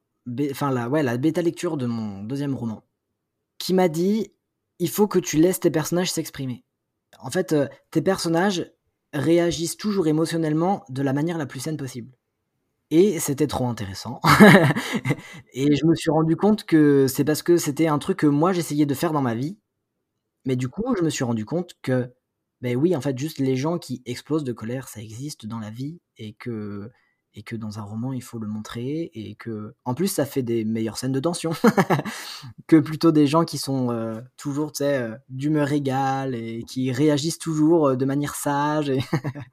[0.51, 2.85] enfin la, ouais, la bêta lecture de mon deuxième roman,
[3.59, 4.33] qui m'a dit
[4.79, 6.65] il faut que tu laisses tes personnages s'exprimer.
[7.21, 8.73] En fait, euh, tes personnages
[9.13, 12.17] réagissent toujours émotionnellement de la manière la plus saine possible.
[12.91, 14.21] Et c'était trop intéressant.
[15.53, 18.53] et je me suis rendu compte que c'est parce que c'était un truc que moi
[18.53, 19.59] j'essayais de faire dans ma vie.
[20.45, 22.13] Mais du coup, je me suis rendu compte que,
[22.63, 25.71] ben oui, en fait, juste les gens qui explosent de colère, ça existe dans la
[25.71, 26.91] vie et que
[27.35, 30.43] et que dans un roman il faut le montrer et que en plus ça fait
[30.43, 31.53] des meilleures scènes de tension
[32.67, 36.91] que plutôt des gens qui sont euh, toujours tu sais euh, d'humeur égale et qui
[36.91, 39.01] réagissent toujours euh, de manière sage et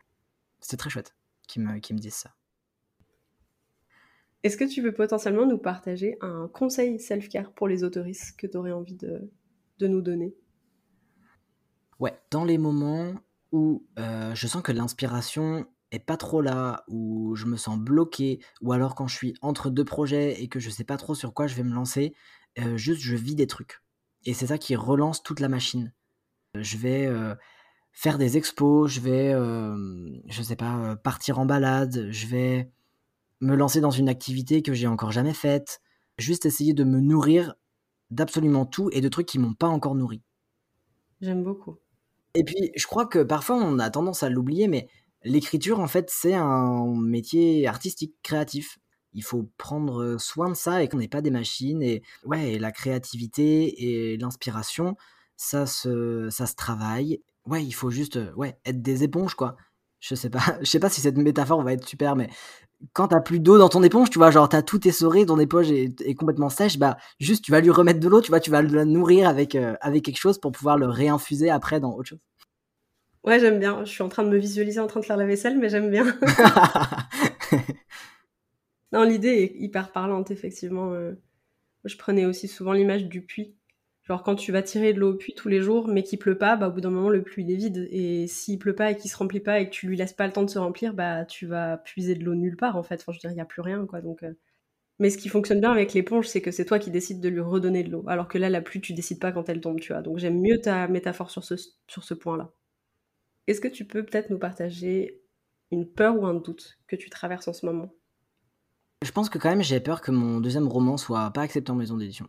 [0.60, 1.16] c'est très chouette
[1.48, 2.34] qu'ils me, me disent ça.
[4.44, 8.58] Est-ce que tu peux potentiellement nous partager un conseil self-care pour les autoristes que tu
[8.58, 9.30] aurais envie de,
[9.80, 10.36] de, nous donner?
[12.00, 13.14] Ouais, dans les moments
[13.52, 18.74] où je sens que l'inspiration est pas trop là, où je me sens bloqué, ou
[18.74, 21.48] alors quand je suis entre deux projets et que je sais pas trop sur quoi
[21.48, 22.14] je vais me lancer,
[22.76, 23.82] juste je vis des trucs.
[24.26, 25.94] Et c'est ça qui relance toute la machine.
[26.56, 27.08] Je vais
[27.98, 29.76] faire des expos, je vais, euh,
[30.28, 32.70] je sais pas, euh, partir en balade, je vais
[33.42, 35.82] me lancer dans une activité que j'ai encore jamais faite,
[36.20, 37.56] juste essayer de me nourrir
[38.12, 40.22] d'absolument tout et de trucs qui m'ont pas encore nourri.
[41.22, 41.78] J'aime beaucoup.
[42.36, 44.88] Et puis, je crois que parfois on a tendance à l'oublier, mais
[45.28, 48.80] l'écriture, en fait, c'est un métier artistique, créatif.
[49.14, 51.82] Il faut prendre soin de ça et qu'on n'est pas des machines.
[51.82, 54.96] Et ouais, la créativité et l'inspiration,
[55.38, 57.22] ça se, ça se travaille.
[57.46, 59.56] Ouais, il faut juste ouais, être des éponges, quoi.
[60.00, 62.30] Je sais pas, je sais pas si cette métaphore va être super, mais
[62.94, 65.72] quand t'as plus d'eau dans ton éponge, tu vois, genre t'as tout essoré, ton éponge
[65.72, 68.62] est, complètement sèche, bah juste tu vas lui remettre de l'eau, tu vois, tu vas
[68.62, 72.20] le nourrir avec, euh, avec quelque chose pour pouvoir le réinfuser après dans autre chose.
[73.28, 73.84] Ouais, j'aime bien.
[73.84, 75.92] Je suis en train de me visualiser en train de faire la vaisselle, mais j'aime
[75.92, 76.06] bien.
[78.94, 80.94] non, l'idée est hyper parlante, effectivement.
[80.94, 81.14] Euh.
[81.86, 83.56] Je prenais aussi souvent l'image du puits.
[84.04, 86.38] Genre quand tu vas tirer de l'eau au puits tous les jours, mais qu'il pleut
[86.38, 87.88] pas, bah au bout d'un moment le puits il est vide.
[87.92, 90.28] Et s'il pleut pas et qu'il se remplit pas et que tu lui laisses pas
[90.28, 92.96] le temps de se remplir, bah tu vas puiser de l'eau nulle part en fait.
[93.02, 94.02] Enfin je veux dire, il y a plus rien quoi.
[94.02, 94.34] Donc, euh.
[95.00, 97.42] Mais ce qui fonctionne bien avec l'éponge, c'est que c'est toi qui décides de lui
[97.42, 98.06] redonner de l'eau.
[98.08, 100.02] Alors que là, la pluie, tu décides pas quand elle tombe, tu vois.
[100.02, 101.56] Donc j'aime mieux ta métaphore sur ce,
[101.88, 102.52] sur ce point-là.
[103.48, 105.22] Est-ce que tu peux peut-être nous partager
[105.72, 107.94] une peur ou un doute que tu traverses en ce moment?
[109.04, 111.76] Je pense que quand même j'ai peur que mon deuxième roman soit pas accepté en
[111.76, 112.28] maison d'édition.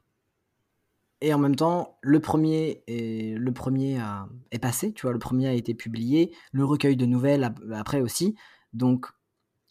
[1.21, 6.33] Et en même temps, le premier, est, passé, tu vois, le premier a été publié,
[6.53, 8.37] le recueil de nouvelles après aussi.
[8.73, 9.07] Donc,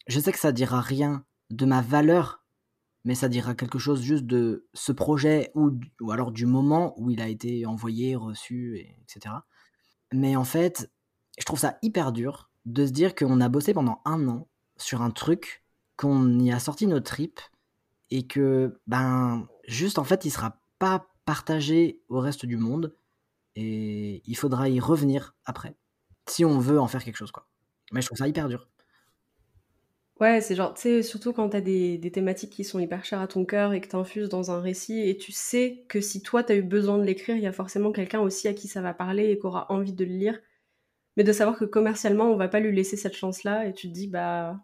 [0.08, 2.44] je sais que ça dira rien de ma valeur,
[3.04, 7.22] mais ça dira quelque chose juste de ce projet ou alors du moment où il
[7.22, 9.36] a été envoyé, reçu, etc.
[10.12, 10.90] Mais en fait,
[11.38, 15.02] je trouve ça hyper dur de se dire qu'on a bossé pendant un an sur
[15.02, 15.64] un truc,
[15.96, 17.40] qu'on y a sorti nos tripes
[18.10, 22.94] et que, ben, juste en fait, il sera pas partagé au reste du monde
[23.56, 25.76] et il faudra y revenir après
[26.30, 27.46] si on veut en faire quelque chose, quoi.
[27.92, 28.68] Mais je trouve ça hyper dur.
[30.20, 33.28] Ouais, c'est genre, tu sais, surtout quand t'as des, thématiques qui sont hyper chères à
[33.28, 36.56] ton cœur et que t'infuses dans un récit et tu sais que si toi t'as
[36.56, 39.30] eu besoin de l'écrire, il y a forcément quelqu'un aussi à qui ça va parler
[39.30, 40.40] et qui aura envie de le lire
[41.18, 43.92] mais de savoir que commercialement, on va pas lui laisser cette chance-là, et tu te
[43.92, 44.56] dis, bah,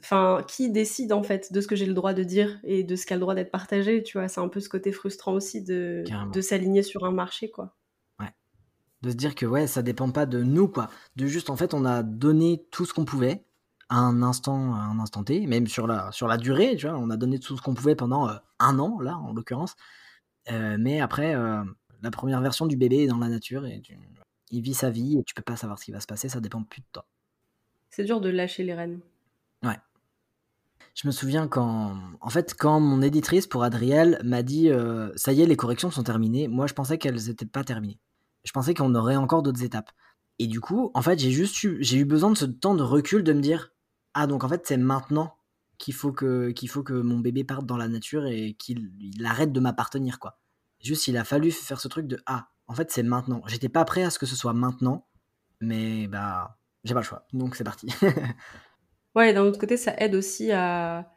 [0.00, 2.96] enfin, qui décide en fait de ce que j'ai le droit de dire et de
[2.96, 5.34] ce qui a le droit d'être partagé, tu vois, c'est un peu ce côté frustrant
[5.34, 6.02] aussi de,
[6.32, 7.76] de s'aligner sur un marché, quoi.
[8.18, 8.34] Ouais.
[9.02, 10.90] De se dire que ouais, ça dépend pas de nous, quoi.
[11.14, 13.44] De juste, en fait, on a donné tout ce qu'on pouvait
[13.88, 16.98] à un instant, à un instant T, même sur la, sur la durée, tu vois,
[16.98, 19.76] on a donné tout ce qu'on pouvait pendant euh, un an, là, en l'occurrence.
[20.50, 21.62] Euh, mais après, euh,
[22.02, 23.96] la première version du bébé est dans la nature et tu,
[24.50, 26.40] il vit sa vie et tu peux pas savoir ce qui va se passer, ça
[26.40, 27.06] dépend plus de toi.
[27.90, 29.00] C'est dur de lâcher les rênes.
[29.62, 29.78] Ouais.
[30.94, 35.32] Je me souviens quand, en fait, quand mon éditrice pour Adriel m'a dit euh, ça
[35.32, 36.48] y est, les corrections sont terminées.
[36.48, 37.98] Moi, je pensais qu'elles n'étaient pas terminées.
[38.44, 39.90] Je pensais qu'on aurait encore d'autres étapes.
[40.38, 42.82] Et du coup, en fait, j'ai juste eu, j'ai eu besoin de ce temps de
[42.82, 43.72] recul de me dire
[44.14, 45.36] ah donc en fait c'est maintenant
[45.78, 48.90] qu'il faut que qu'il faut que mon bébé parte dans la nature et qu'il
[49.24, 50.40] arrête de m'appartenir quoi.
[50.80, 53.42] Juste il a fallu faire ce truc de ah en fait, c'est maintenant.
[53.46, 55.06] J'étais pas prêt à ce que ce soit maintenant,
[55.60, 57.26] mais bah, j'ai pas le choix.
[57.32, 57.88] Donc c'est parti.
[59.14, 61.10] ouais, d'un autre côté, ça aide aussi à.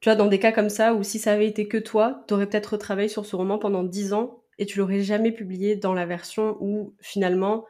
[0.00, 2.46] Tu vois, dans des cas comme ça, où si ça avait été que toi, t'aurais
[2.46, 6.06] peut-être retravaillé sur ce roman pendant dix ans et tu l'aurais jamais publié dans la
[6.06, 7.64] version où finalement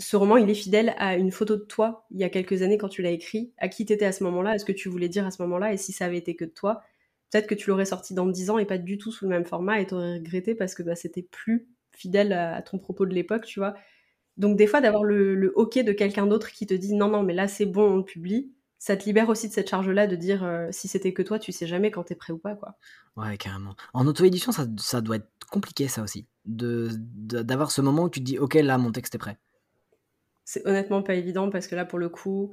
[0.00, 2.78] ce roman il est fidèle à une photo de toi il y a quelques années
[2.78, 5.08] quand tu l'as écrit, à qui t'étais à ce moment-là, est ce que tu voulais
[5.08, 6.82] dire à ce moment-là, et si ça avait été que toi,
[7.30, 9.44] peut-être que tu l'aurais sorti dans dix ans et pas du tout sous le même
[9.44, 13.44] format et t'aurais regretté parce que bah, c'était plus fidèle à, ton propos de l'époque,
[13.44, 13.74] tu vois.
[14.36, 17.22] Donc des fois, d'avoir le, le hockey de quelqu'un d'autre qui te dit non, non,
[17.22, 20.16] mais là c'est bon, on le publie, ça te libère aussi de cette charge-là de
[20.16, 22.74] dire euh, si c'était que toi, tu sais jamais quand t'es prêt ou pas, quoi.
[23.14, 23.76] Ouais, carrément.
[23.94, 26.26] En auto-édition, ça, ça, doit être compliqué, ça aussi.
[26.46, 29.38] De, d'avoir ce moment où tu te dis ok, là, mon texte est prêt.
[30.44, 32.50] C'est honnêtement pas évident parce que là, pour le coup,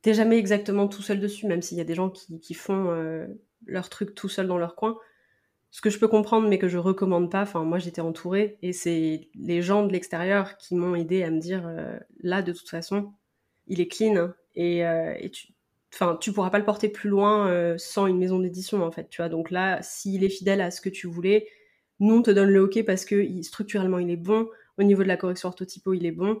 [0.00, 2.90] t'es jamais exactement tout seul dessus, même s'il y a des gens qui, qui font
[2.92, 3.26] euh,
[3.66, 4.96] leur truc tout seul dans leur coin
[5.76, 8.72] ce que je peux comprendre mais que je recommande pas, enfin moi j'étais entourée et
[8.72, 12.70] c'est les gens de l'extérieur qui m'ont aidé à me dire euh, là de toute
[12.70, 13.12] façon
[13.66, 15.48] il est clean et, euh, et tu
[15.92, 19.10] enfin tu pourras pas le porter plus loin euh, sans une maison d'édition en fait
[19.10, 19.28] tu vois.
[19.28, 21.46] Donc là s'il est fidèle à ce que tu voulais
[22.00, 24.48] nous on te donne le ok parce que structurellement il est bon.
[24.78, 26.40] Au niveau de la correction orthotypo il est bon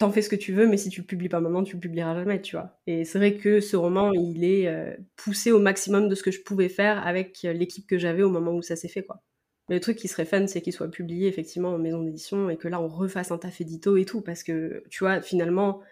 [0.00, 1.80] t'en fais ce que tu veux, mais si tu le publies pas maintenant, tu le
[1.80, 2.80] publieras jamais, tu vois.
[2.86, 6.30] Et c'est vrai que ce roman, il est euh, poussé au maximum de ce que
[6.30, 9.22] je pouvais faire avec euh, l'équipe que j'avais au moment où ça s'est fait, quoi.
[9.68, 12.56] Mais le truc qui serait fun, c'est qu'il soit publié effectivement en maison d'édition et
[12.56, 15.82] que là, on refasse un taf édito et tout, parce que, tu vois, finalement,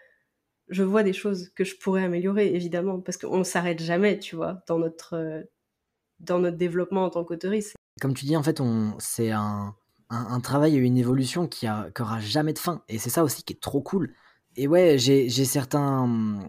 [0.68, 4.62] je vois des choses que je pourrais améliorer, évidemment, parce qu'on s'arrête jamais, tu vois,
[4.66, 5.42] dans notre, euh,
[6.18, 7.76] dans notre développement en tant qu'autoriste.
[8.00, 9.76] Comme tu dis, en fait, on, c'est un,
[10.10, 12.82] un, travail et une évolution qui n'aura jamais de fin.
[12.88, 14.14] Et c'est ça aussi qui est trop cool.
[14.56, 16.40] Et ouais, j'ai certains,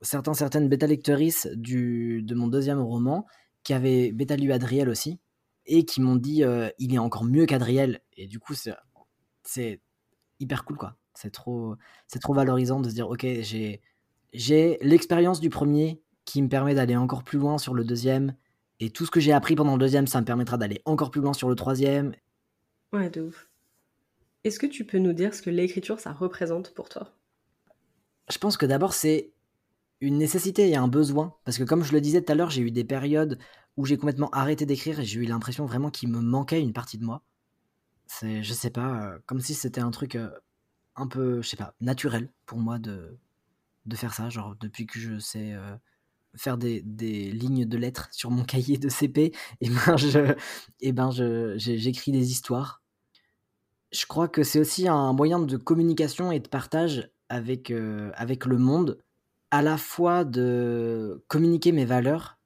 [0.00, 3.26] certaines bêta-lectrices de mon deuxième roman
[3.62, 5.20] qui avaient bêta-lu Adriel aussi
[5.66, 8.00] et qui m'ont dit euh, il est encore mieux qu'Adriel.
[8.16, 8.54] Et du coup,
[9.44, 9.80] c'est
[10.40, 10.96] hyper cool quoi.
[11.14, 11.76] C'est trop,
[12.20, 17.22] trop valorisant de se dire ok, j'ai l'expérience du premier qui me permet d'aller encore
[17.22, 18.34] plus loin sur le deuxième.
[18.80, 21.20] Et tout ce que j'ai appris pendant le deuxième, ça me permettra d'aller encore plus
[21.20, 22.14] loin sur le troisième.
[22.92, 23.48] Ouais, de ouf.
[24.44, 27.08] Est-ce que tu peux nous dire ce que l'écriture, ça représente pour toi?
[28.28, 29.32] Je pense que d'abord, c'est
[30.00, 31.34] une nécessité et un besoin.
[31.44, 33.38] Parce que comme je le disais tout à l'heure, j'ai eu des périodes
[33.76, 36.98] où j'ai complètement arrêté d'écrire et j'ai eu l'impression vraiment qu'il me manquait une partie
[36.98, 37.22] de moi.
[38.06, 40.30] C'est, je sais pas, euh, comme si c'était un truc euh,
[40.96, 43.18] un peu, je sais pas, naturel pour moi de,
[43.86, 44.28] de faire ça.
[44.28, 45.76] Genre, depuis que je sais euh,
[46.36, 50.34] faire des, des, lignes de lettres sur mon cahier de CP, et ben je,
[50.80, 52.81] et ben je, j'écris des histoires
[53.92, 58.46] je crois que c'est aussi un moyen de communication et de partage avec, euh, avec
[58.46, 58.98] le monde,
[59.50, 62.38] à la fois de communiquer mes valeurs,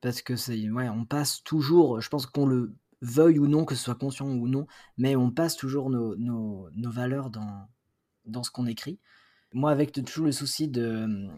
[0.00, 3.74] parce que c'est, ouais, on passe toujours, je pense qu'on le veuille ou non, que
[3.74, 4.66] ce soit conscient ou non,
[4.96, 7.68] mais on passe toujours nos, nos, valeurs dans,
[8.26, 8.98] dans ce qu'on écrit.
[9.52, 11.28] Moi, avec tout le souci de,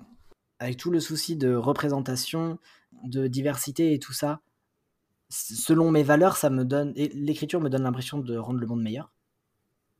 [0.59, 2.59] avec tout le souci de représentation,
[3.04, 4.40] de diversité et tout ça,
[5.28, 9.12] selon mes valeurs, ça me donne, l'écriture me donne l'impression de rendre le monde meilleur.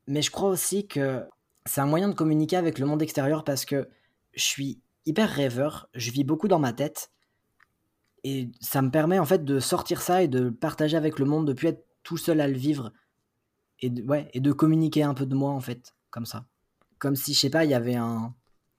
[0.07, 1.23] Mais je crois aussi que
[1.65, 3.89] c'est un moyen de communiquer avec le monde extérieur parce que
[4.33, 7.11] je suis hyper rêveur, je vis beaucoup dans ma tête.
[8.23, 11.47] Et ça me permet en fait de sortir ça et de partager avec le monde,
[11.47, 12.91] de plus être tout seul à le vivre.
[13.79, 16.45] Et de, ouais, et de communiquer un peu de moi en fait, comme ça.
[16.99, 18.33] Comme si, je sais pas, il y avait un,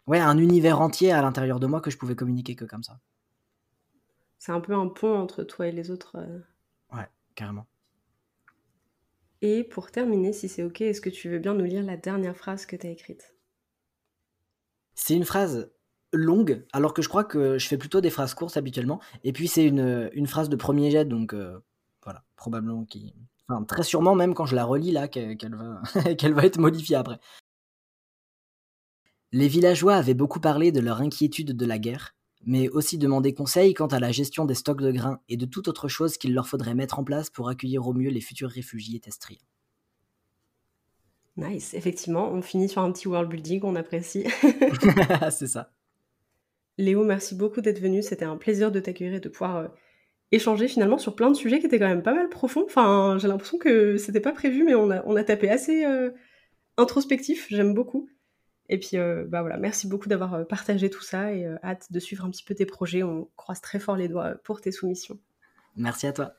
[0.06, 2.98] ouais, un univers entier à l'intérieur de moi que je pouvais communiquer que comme ça.
[4.38, 6.16] C'est un peu un pont entre toi et les autres.
[6.16, 6.40] Euh.
[6.92, 7.66] Ouais, carrément.
[9.40, 12.36] Et pour terminer, si c'est ok, est-ce que tu veux bien nous lire la dernière
[12.36, 13.34] phrase que tu as écrite?
[14.94, 15.70] C'est une phrase
[16.12, 19.00] longue, alors que je crois que je fais plutôt des phrases courtes habituellement.
[19.22, 21.58] Et puis c'est une, phrase de premier jet, donc euh,
[22.02, 23.14] voilà, probablement qui...
[23.48, 25.82] Enfin, très sûrement même quand je la relis là, qu'elle va,
[26.18, 27.20] qu'elle va être modifiée après.
[29.30, 32.16] Les villageois avaient beaucoup parlé de leur inquiétude de la guerre,
[32.46, 35.68] mais aussi demandé conseil quant à la gestion des stocks de grains et de toute
[35.68, 39.00] autre chose qu'il leur faudrait mettre en place pour accueillir au mieux les futurs réfugiés
[39.00, 39.38] testriens.
[41.36, 44.24] Nice, effectivement, on finit sur un petit world building, on apprécie.
[45.30, 45.70] C'est ça.
[46.78, 49.68] Léo, merci beaucoup d'être venu, c'était un plaisir de t'accueillir et de pouvoir euh,
[50.32, 52.64] échanger finalement sur plein de sujets qui étaient quand même pas mal profonds.
[52.64, 56.10] Enfin, j'ai l'impression que c'était pas prévu, mais on a, on a tapé assez euh,
[56.76, 58.08] introspectif, j'aime beaucoup.
[58.68, 61.90] Et puis, euh, bah voilà, merci beaucoup d'avoir euh, partagé tout ça et euh, hâte
[61.90, 63.02] de suivre un petit peu tes projets.
[63.02, 65.18] On croise très fort les doigts pour tes soumissions.
[65.76, 66.32] Merci à toi.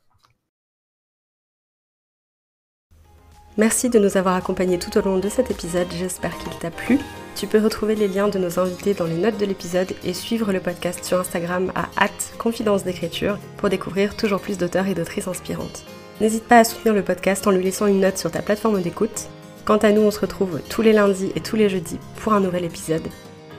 [3.57, 6.97] Merci de nous avoir accompagnés tout au long de cet épisode, j'espère qu'il t'a plu.
[7.35, 10.53] Tu peux retrouver les liens de nos invités dans les notes de l'épisode et suivre
[10.53, 12.07] le podcast sur Instagram à
[12.37, 15.83] confidence d'écriture pour découvrir toujours plus d'auteurs et d'autrices inspirantes.
[16.21, 19.29] N'hésite pas à soutenir le podcast en lui laissant une note sur ta plateforme d'écoute
[19.65, 22.39] Quant à nous, on se retrouve tous les lundis et tous les jeudis pour un
[22.39, 23.07] nouvel épisode.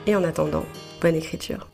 [0.07, 0.65] Et en attendant,
[1.01, 1.69] bonne écriture.